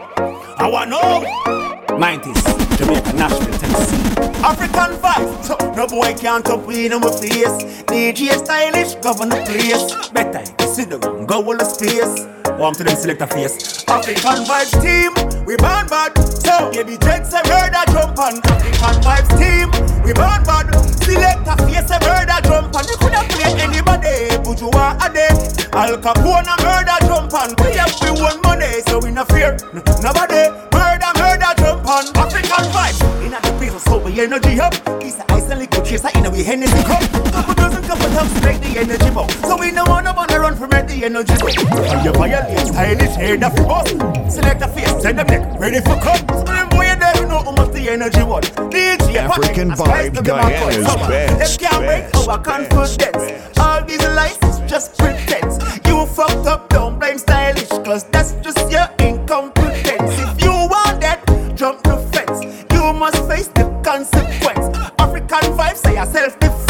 I 0.58 0.68
want 0.68 0.90
know. 0.90 1.72
90s, 1.98 2.78
Jamaica, 2.78 3.12
Nashville, 3.12 3.58
Tennessee. 3.58 4.02
African 4.42 4.96
vibes, 5.00 5.44
so 5.44 5.56
no 5.76 5.86
boy 5.86 6.14
can't 6.14 6.66
we 6.66 6.86
in 6.86 7.00
my 7.00 7.10
face. 7.10 7.62
DJ 7.86 8.30
stylish, 8.38 8.94
govern 8.96 9.28
the 9.28 9.36
place. 9.46 10.10
Better 10.10 10.44
sit 10.66 10.90
down, 10.90 11.26
go 11.26 11.44
all 11.44 11.56
the 11.56 11.64
space. 11.64 12.41
Warm 12.58 12.74
to 12.74 12.84
them 12.84 12.96
select 12.96 13.20
a 13.22 13.26
face. 13.26 13.84
African 13.88 14.44
vibes 14.46 14.74
team, 14.80 15.12
we 15.46 15.56
born 15.56 15.86
bad. 15.88 16.16
So 16.18 16.70
baby 16.70 16.96
dreads 16.96 17.32
a 17.34 17.42
murder 17.48 17.82
jump 17.90 18.18
on. 18.18 18.38
African 18.44 18.96
vibes 19.02 19.32
team, 19.38 19.68
we 20.04 20.12
born 20.12 20.42
bad. 20.44 20.70
Select 21.02 21.46
a 21.48 21.54
face 21.66 21.90
a 21.90 21.98
murder 22.06 22.38
jump 22.46 22.74
on. 22.76 22.84
You 22.86 22.96
coulda 23.02 23.22
play 23.34 23.52
anybody, 23.58 24.38
but 24.44 24.60
you 24.60 24.70
are 24.78 24.94
a 25.00 25.08
day. 25.12 25.32
Al 25.72 25.96
Capone 25.98 26.46
a 26.46 26.54
murder 26.62 26.98
jump 27.06 27.34
on. 27.34 27.50
We 27.64 27.76
have 27.76 27.94
we 28.00 28.10
won 28.20 28.40
money, 28.42 28.80
so 28.86 29.00
we 29.00 29.10
no 29.10 29.24
fear 29.24 29.56
nobody. 30.00 30.48
Murder, 30.70 31.10
murder 31.18 31.52
jump 31.58 31.86
on. 31.88 32.04
African 32.14 32.64
vibes, 32.70 33.00
in 33.24 33.30
the 33.32 33.40
place 33.58 33.82
so 33.84 33.98
we 33.98 34.20
energy 34.20 34.60
up. 34.60 34.74
It's 35.02 35.16
the 35.16 35.24
ice 35.32 35.50
and 35.50 35.58
liquid 35.60 35.84
chaser 35.84 36.10
in 36.14 36.26
a 36.26 36.30
we 36.30 36.44
Hennessy 36.44 36.82
cup. 36.84 37.02
Couple 37.32 37.54
dozen 37.54 37.82
couple 37.82 38.08
times 38.14 38.34
make 38.44 38.60
the 38.60 38.78
energy 38.78 39.10
up. 39.16 39.30
So 39.48 39.56
we 39.58 39.70
no 39.72 39.84
wanna 39.86 40.12
wanna 40.14 40.31
from 40.62 40.72
it, 40.78 40.88
the 40.88 41.04
energy 41.04 41.32
up. 41.32 41.42
And 41.90 42.04
you 42.04 42.12
violate 42.12 42.66
stylish 42.66 43.16
head 43.16 43.42
of 43.42 43.54
boss. 43.56 43.88
Select 44.32 44.62
a 44.62 44.68
face, 44.68 45.02
send 45.02 45.18
them 45.18 45.26
neck, 45.26 45.58
ready 45.58 45.80
for 45.80 45.98
cut. 45.98 46.20
So 46.30 46.44
them 46.44 46.68
boy 46.68 46.86
there, 47.00 47.16
you 47.18 47.26
know 47.26 47.42
how 47.42 47.52
much 47.52 47.72
the 47.72 47.90
energy 47.90 48.22
one. 48.22 48.42
DJ 48.70 49.16
African 49.16 49.70
Vibe 49.70 50.24
Guyana's 50.24 50.94
best, 51.08 51.60
Them 51.60 51.70
can't 51.70 52.12
break 52.12 52.28
our 52.28 52.38
confidence. 52.38 53.58
All 53.58 53.84
these 53.84 54.04
lies 54.14 54.38
is 54.42 54.70
just 54.70 54.96
pretense. 54.98 55.58
You 55.86 56.06
fucked 56.06 56.46
up, 56.46 56.68
don't 56.68 56.98
blame 56.98 57.18
stylish, 57.18 57.68
cause 57.68 58.04
that's 58.10 58.32
just 58.46 58.70
your 58.70 58.86
incompetence. 59.00 60.12
If 60.24 60.42
you 60.42 60.52
want 60.52 61.00
that, 61.00 61.24
jump 61.56 61.82
the 61.82 61.96
fence. 62.12 62.38
You 62.72 62.92
must 62.92 63.18
face 63.26 63.48
the 63.48 63.64
consequence. 63.82 64.76
African 64.98 65.56
vibes 65.58 65.78
say 65.78 65.96
a 65.96 66.06
self-defense. 66.06 66.62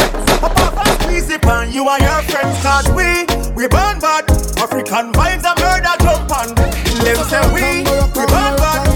Apart 0.42 0.74
from 0.74 1.00
squeeze 1.02 1.28
it 1.30 1.44
you 1.72 1.88
and 1.88 2.02
your 2.02 2.22
friends, 2.28 2.62
cause 2.62 2.88
we, 2.90 3.21
we 3.62 3.68
burn 3.68 4.00
bad. 4.00 4.26
African 4.58 5.12
vibes 5.14 5.46
a 5.46 5.54
murder 5.62 5.94
jump 6.02 6.34
on. 6.34 6.50
Them 6.98 7.18
say 7.30 7.38
we, 7.54 7.86
we 7.86 8.24
burn 8.26 8.54
bad. 8.58 8.90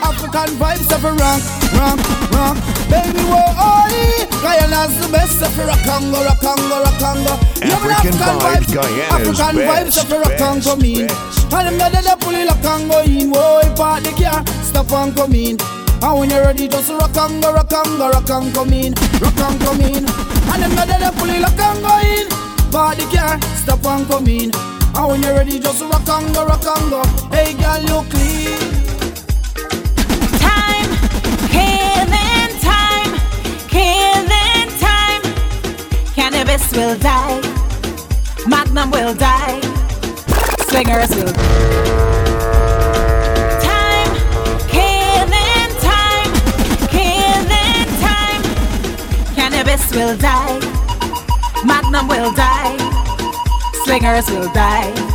African 0.00 0.50
vibes 0.56 0.88
of 0.88 1.04
a 1.04 1.12
rock, 1.12 1.44
rock, 1.76 2.00
rock. 2.32 2.56
Baby, 2.88 3.20
whoa, 3.28 3.52
oi. 3.60 4.24
Guyana's 4.40 4.96
the 4.96 5.12
best 5.12 5.42
of 5.44 5.58
a 5.60 5.66
rock 5.68 5.84
Congo, 5.84 6.24
rock 6.24 6.40
Congo, 6.40 6.80
rock 6.80 6.96
Congo. 6.96 7.36
African 7.60 8.16
vibes, 8.16 8.72
Guyana's 8.72 9.40
African 9.40 9.56
vibes 9.60 9.84
best, 9.84 10.04
of 10.04 10.12
a 10.12 10.18
rock 10.20 10.38
Congo 10.38 10.76
mean. 10.76 11.04
And 11.52 11.68
them 11.68 11.76
that 11.76 11.92
they 11.92 12.16
pull 12.24 12.34
it 12.34 12.48
like 12.48 12.62
Congo 12.62 13.04
in. 13.04 13.28
Whoa, 13.28 13.60
part 13.76 14.04
the 14.04 14.12
car, 14.16 14.40
stop 14.64 14.90
and 14.92 15.14
come 15.14 15.34
in. 15.34 15.60
And 16.00 16.18
when 16.18 16.30
you're 16.30 16.40
ready, 16.40 16.66
just 16.66 16.88
rock 16.88 17.12
Congo, 17.12 17.52
rock 17.52 17.68
Congo, 17.68 18.08
rock 18.08 18.30
and 18.30 18.54
come 18.54 18.72
in, 18.72 18.94
rock 19.20 19.36
and 19.36 19.60
come 19.60 19.80
in. 19.84 20.08
And 20.48 20.62
them 20.64 20.72
that 20.80 20.88
they 20.88 21.12
pull 21.20 21.28
it 21.28 21.44
like 21.44 21.58
Congo 21.60 21.92
in. 22.08 22.49
Part 22.70 22.98
the 22.98 23.04
car, 23.16 23.40
stop 23.56 23.84
and 23.84 24.06
come 24.06 24.28
in. 24.28 24.52
And 24.94 25.08
when 25.08 25.22
you're 25.22 25.34
ready, 25.34 25.58
just 25.58 25.82
rock 25.82 26.06
Congo, 26.06 26.46
rock 26.46 26.62
Congo. 26.62 27.02
Hey, 27.34 27.54
girl, 27.54 27.80
you 27.82 28.02
clean. 28.08 28.58
Time, 30.38 30.90
killing 31.50 32.54
time, 32.62 33.12
killing 33.66 34.70
time. 34.78 35.22
Cannabis 36.14 36.70
will 36.72 36.96
die, 36.98 37.40
Magnum 38.46 38.90
will 38.92 39.14
die, 39.14 39.60
Swingers 40.68 41.10
will. 41.16 41.32
Time, 43.66 44.14
killing 44.68 45.72
time, 45.80 46.32
killing 46.86 47.88
time. 47.98 48.42
Cannabis 49.34 49.90
will 49.92 50.16
die, 50.16 50.60
Magnum 51.90 52.08
will 52.08 52.32
die, 52.34 52.76
Swingers 53.84 54.30
will 54.30 54.48
die. 54.52 55.09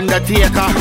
Undertaker. 0.00 0.72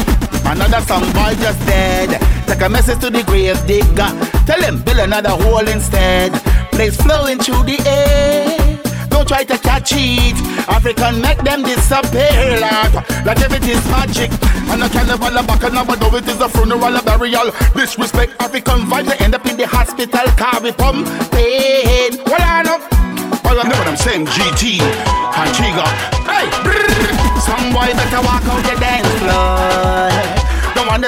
Another 0.47 0.79
song 0.87 1.03
boy 1.11 1.35
just 1.43 1.59
dead. 1.67 2.07
Take 2.47 2.61
a 2.61 2.69
message 2.69 2.99
to 3.01 3.09
the 3.09 3.21
grave 3.23 3.59
digger. 3.67 4.07
Tell 4.47 4.63
him 4.63 4.81
build 4.81 4.99
another 4.99 5.35
hole 5.35 5.67
instead. 5.67 6.31
Place 6.71 6.95
flowing 6.95 7.37
through 7.37 7.63
the 7.63 7.75
air. 7.85 8.79
Don't 9.09 9.27
try 9.27 9.43
to 9.43 9.57
catch 9.57 9.91
it. 9.91 10.39
African 10.69 11.19
make 11.19 11.39
them 11.43 11.63
disappear 11.63 12.63
like, 12.63 12.95
like 13.27 13.41
if 13.43 13.51
it 13.51 13.67
is 13.67 13.83
magic. 13.91 14.31
And 14.71 14.81
I 14.81 14.87
can't 14.87 15.09
never 15.09 15.29
back 15.43 15.63
and 15.63 15.75
never 15.75 15.97
know 15.97 16.15
it 16.15 16.25
is 16.25 16.39
a 16.39 16.47
funeral, 16.47 16.95
a 16.95 17.01
burial. 17.03 17.51
Disrespect 17.75 18.39
Afrikan 18.39 18.87
Vybz, 18.87 19.05
they 19.09 19.17
end 19.25 19.35
up 19.35 19.45
in 19.47 19.57
the 19.57 19.67
hospital 19.67 20.31
car 20.39 20.63
with 20.63 20.77
pain. 21.35 22.15
Well, 22.23 22.39
I 22.39 22.63
know. 22.63 22.79
Well, 23.43 23.59
I 23.59 23.63
know 23.67 23.75
what 23.75 23.87
I'm 23.87 23.97
saying, 23.97 24.27
GT. 24.27 24.79
Hey, 26.23 26.47
some 27.43 27.73
boy 27.73 27.91
better 27.97 28.21
walk 28.23 28.45
out 28.45 28.63
the. 28.79 28.88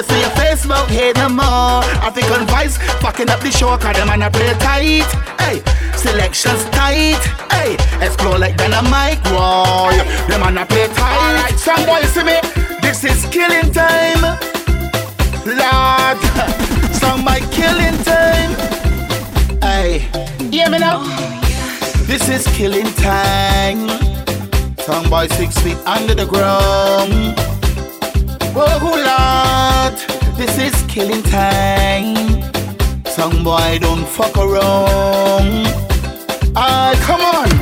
Wanna 0.02 0.14
see 0.14 0.20
your 0.20 0.30
Facebook 0.30 0.88
hate 0.88 1.16
no 1.16 1.28
more. 1.28 1.82
Afrikan 2.02 2.46
Vybz 2.46 2.78
fucking 3.00 3.30
up 3.30 3.40
the 3.40 3.50
show, 3.50 3.76
cause 3.76 3.94
them 3.94 4.08
man 4.08 4.22
a 4.22 4.30
play 4.30 4.52
tight. 4.54 5.06
Hey, 5.38 5.62
selections 5.96 6.64
tight. 6.70 7.22
Hey, 7.52 7.74
explore 8.04 8.38
like 8.38 8.56
dynamite, 8.56 9.22
boy. 9.24 9.94
Them 10.28 10.40
man 10.40 10.58
a 10.58 10.66
play 10.66 10.88
tight. 10.88 11.18
Alright, 11.18 11.58
some 11.58 11.84
boy 11.86 12.02
see 12.02 12.24
me. 12.24 12.38
This 12.80 13.04
is 13.04 13.24
killing 13.26 13.70
time. 13.72 14.22
Lord, 15.46 16.18
some 17.00 17.24
boy 17.24 17.40
killing 17.52 17.98
time. 18.02 18.50
Hey, 19.62 19.98
hear 20.50 20.68
me 20.68 20.78
now. 20.78 20.98
This 22.06 22.28
is 22.28 22.46
killing 22.56 22.92
time. 22.94 23.88
Some 24.78 25.08
boy 25.08 25.28
six 25.28 25.56
feet 25.58 25.78
under 25.86 26.14
the 26.14 26.26
ground. 26.26 27.51
Oh 28.54 28.84
Lord, 29.08 29.96
this 30.36 30.58
is 30.58 30.82
killing 30.86 31.22
time. 31.22 32.42
Some 33.06 33.42
boy 33.42 33.78
don't 33.80 34.06
fuck 34.06 34.36
around. 34.36 35.66
Ah, 36.54 36.94
come 37.06 37.22
on. 37.22 37.61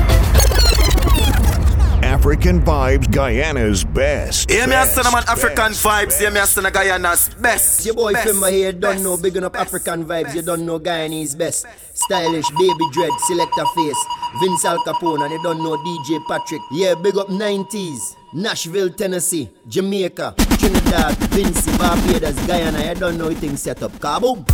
Afrikan 2.20 2.60
Vybz 2.60 3.08
Guyana's 3.10 3.82
best. 3.82 4.50
Hear 4.50 4.66
me 4.68 4.74
a 4.74 4.84
son 4.84 5.06
of 5.06 5.12
man 5.12 5.22
best, 5.22 5.32
African 5.32 5.72
best, 5.72 5.82
vibes, 5.82 6.18
hear 6.20 6.30
me 6.30 6.38
a 6.38 6.44
son 6.44 6.66
of 6.66 6.72
Guyana's 6.74 7.30
best. 7.40 7.86
Your 7.86 7.94
boy 7.94 8.12
best, 8.12 8.28
Fimba 8.28 8.50
here, 8.52 8.72
don't 8.72 9.02
know, 9.02 9.16
bigging 9.16 9.42
up 9.42 9.54
Afrikan 9.54 10.04
Vybz, 10.04 10.34
you 10.34 10.42
don't 10.42 10.66
know 10.66 10.78
Guyanese 10.78 11.38
best. 11.38 11.64
Stylish, 11.94 12.50
baby 12.58 12.84
dread, 12.92 13.10
selector 13.20 13.64
face, 13.74 14.04
Vince 14.42 14.66
Al 14.66 14.76
Capone, 14.84 15.22
and 15.22 15.32
you 15.32 15.42
don't 15.42 15.64
know 15.64 15.78
DJ 15.78 16.20
Patrick. 16.28 16.60
Yeah, 16.72 16.94
big 16.94 17.16
up 17.16 17.28
90s, 17.28 18.16
Nashville, 18.34 18.90
Tennessee, 18.90 19.48
Jamaica, 19.66 20.34
Trinidad, 20.58 21.16
Vincy, 21.32 21.72
Barbados, 21.78 22.38
Guyana, 22.46 22.86
you 22.86 22.94
don't 22.96 23.16
know 23.16 23.28
anything 23.28 23.56
set 23.56 23.82
up. 23.82 23.92
Kaboom! 23.92 24.44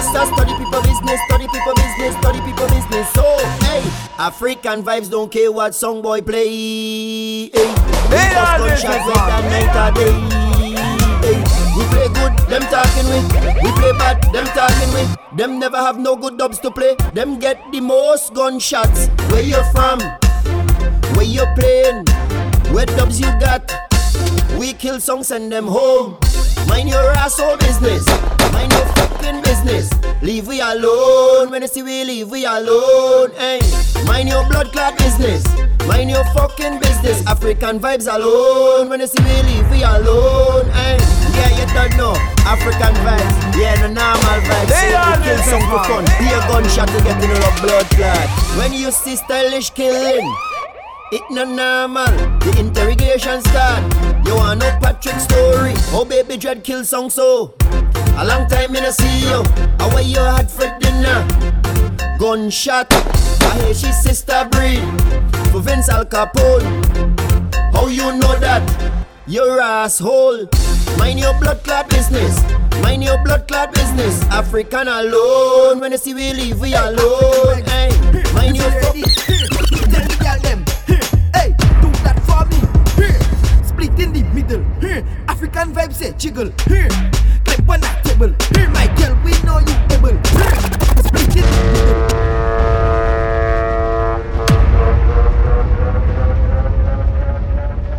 Them 0.00 0.14
just 0.14 0.32
a 0.32 0.34
study 0.34 0.54
people 0.56 0.80
business, 0.80 1.20
study 1.28 1.46
people 1.46 1.74
business, 1.74 2.16
study 2.16 2.40
people 2.40 2.66
business. 2.68 3.12
So, 3.12 3.22
hey, 3.68 3.84
Afrikan 4.16 4.82
Vybz 4.82 5.10
don't 5.10 5.30
care 5.30 5.52
what 5.52 5.74
song 5.74 6.00
boy 6.00 6.22
play. 6.22 7.50
Hey, 7.52 7.68
we 8.08 8.16
just 8.16 8.80
gunshot 8.80 9.04
with 9.04 9.20
them 9.28 9.44
night 9.52 9.76
or 9.76 9.92
day. 9.92 10.16
Hey, 11.20 11.36
we 11.76 11.84
play 11.92 12.08
good, 12.16 12.32
them 12.48 12.62
talking 12.72 13.08
with. 13.12 13.28
We 13.60 13.70
play 13.76 13.92
bad, 13.92 14.24
them 14.32 14.46
talking 14.56 14.90
with. 14.94 15.36
Them 15.36 15.58
never 15.58 15.76
have 15.76 15.98
no 15.98 16.16
good 16.16 16.38
dubs 16.38 16.60
to 16.60 16.70
play. 16.70 16.96
Them 17.12 17.38
get 17.38 17.60
the 17.70 17.80
most 17.80 18.32
gunshots. 18.32 19.08
Where 19.28 19.42
you 19.42 19.62
from? 19.72 20.00
Where 21.12 21.28
you 21.28 21.44
playing? 21.58 22.06
Where 22.72 22.86
dubs 22.86 23.20
you 23.20 23.28
got? 23.38 23.70
We 24.58 24.72
kill 24.72 24.98
songs, 24.98 25.28
send 25.28 25.52
them 25.52 25.66
home. 25.66 26.16
Mind 26.68 26.88
your 26.88 27.10
asshole 27.12 27.50
oh, 27.52 27.56
business. 27.56 28.06
Mind 28.52 28.72
your 28.72 28.86
fucking 28.96 29.42
business. 29.42 29.90
Leave 30.22 30.46
we 30.46 30.60
alone. 30.60 31.50
When 31.50 31.62
you 31.62 31.68
see 31.68 31.82
we 31.82 32.04
leave 32.04 32.30
we 32.30 32.44
alone. 32.44 33.30
Hey, 33.32 33.60
mind 34.06 34.28
your 34.28 34.46
blood 34.48 34.72
clot 34.72 34.98
business. 34.98 35.44
Mind 35.86 36.10
your 36.10 36.24
fucking 36.34 36.78
business. 36.80 37.22
Afrikan 37.22 37.80
Vybz 37.80 38.12
alone. 38.12 38.88
When 38.88 39.00
you 39.00 39.06
see 39.06 39.22
we 39.22 39.42
leave 39.48 39.70
we 39.70 39.82
alone. 39.82 40.68
Hey, 40.70 40.98
yeah, 41.36 41.50
you 41.58 41.66
don't 41.74 41.96
know. 41.96 42.14
Afrikan 42.44 42.94
Vybz. 43.04 43.58
Yeah, 43.58 43.76
the 43.82 43.88
normal 43.88 44.38
vibes. 44.46 44.68
They 44.68 44.90
Say 44.90 44.94
are 44.94 45.20
kill 45.22 45.38
some 45.44 45.64
for 45.70 45.84
fun. 45.84 46.04
Be 46.18 46.26
a 46.28 46.40
gunshot 46.48 46.88
to 46.88 46.98
get 47.04 47.22
in 47.22 47.30
a 47.30 47.50
blood 47.62 47.86
clot. 47.96 48.28
When 48.58 48.72
you 48.72 48.90
see 48.90 49.16
stylish 49.16 49.70
killing. 49.70 50.26
It 51.12 51.22
no 51.28 51.44
normal. 51.44 52.06
The 52.38 52.54
interrogation 52.60 53.42
start. 53.42 53.82
You 54.24 54.36
want 54.36 54.60
know 54.60 54.70
Patrick 54.80 55.18
story? 55.18 55.72
Oh 55.90 56.06
baby 56.08 56.36
dread 56.36 56.62
kill 56.62 56.84
song 56.84 57.10
so. 57.10 57.54
A 58.16 58.24
long 58.24 58.48
time 58.48 58.76
in 58.76 58.84
a 58.84 58.92
see 58.92 59.26
you. 59.26 59.42
How 59.80 59.92
were 59.92 60.02
you 60.02 60.20
had 60.20 60.48
for 60.48 60.70
dinner? 60.78 61.26
Gunshot. 62.16 62.86
I 62.92 63.58
hear 63.58 63.74
she's 63.74 64.00
sister 64.00 64.46
breed 64.52 64.86
for 65.50 65.58
Vince 65.58 65.88
Al 65.88 66.04
Capone. 66.04 66.62
How 67.72 67.88
you 67.88 68.12
know 68.16 68.38
that? 68.38 68.62
Your 69.26 69.60
asshole. 69.60 70.46
Mind 70.96 71.18
your 71.18 71.34
blood 71.40 71.64
clot 71.64 71.90
business. 71.90 72.40
Mind 72.82 73.02
your 73.02 73.18
blood 73.24 73.48
clot 73.48 73.74
business. 73.74 74.22
African 74.30 74.86
alone. 74.86 75.80
When 75.80 75.90
you 75.90 75.98
see 75.98 76.14
we 76.14 76.32
leave, 76.34 76.60
we 76.60 76.72
alone. 76.74 77.64
Hey, 77.64 77.90
mind 78.32 78.56
your 78.56 78.70
fuck. 78.80 79.39
Split 84.40 84.84
in. 84.84 85.06
African 85.28 85.72
vibe 85.72 85.92
say 85.92 86.12
jiggle. 86.16 86.50
Clap 87.44 87.68
on 87.68 87.80
that 87.80 88.04
table. 88.04 88.34
My 88.72 88.86
girl, 88.96 89.14
we 89.24 89.32
know 89.44 89.58
you 89.60 89.76
able. 89.92 90.16
Split 91.04 91.36
in 91.36 91.42
the 91.42 91.50
middle. 91.72 92.20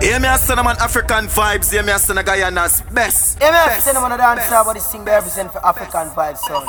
Hear 0.01 0.19
me 0.19 0.27
a 0.27 0.37
cinnamon 0.37 0.75
Afrikan 0.77 1.27
Vybz, 1.27 1.71
hear 1.71 1.83
me 1.83 1.91
a 1.91 1.99
cinnamon 1.99 2.25
Guyana's 2.25 2.81
best. 2.91 3.37
Hey 3.39 3.51
man, 3.51 3.67
best, 3.67 3.85
cinnamon 3.85 4.17
dance 4.17 4.49
but 4.49 4.73
this 4.73 4.91
thing 4.91 5.05
represent 5.05 5.51
for 5.53 5.59
Afrikan 5.59 6.11
Vybz 6.15 6.37
sound. 6.39 6.67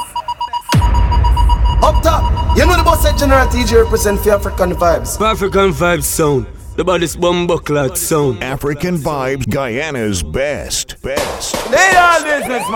Up 1.82 2.02
top, 2.02 2.56
you 2.56 2.66
know 2.66 2.76
the 2.76 2.82
boss 2.84 3.02
said 3.02 3.16
General 3.16 3.46
TJ 3.46 3.84
represent 3.84 4.20
for 4.20 4.30
Afrikan 4.30 4.74
Vybz. 4.74 5.16
Afrikan 5.18 5.72
Vybz 5.72 6.04
sound. 6.04 6.46
The 6.74 6.84
baddest 6.84 7.20
bumbleclad 7.20 7.98
sound. 7.98 8.40
Afrikan 8.40 8.96
Vybz, 8.96 9.46
Guyana's 9.50 10.22
best. 10.22 10.96
Best. 11.02 11.70
They 11.70 11.76
are 11.76 12.22
business, 12.22 12.66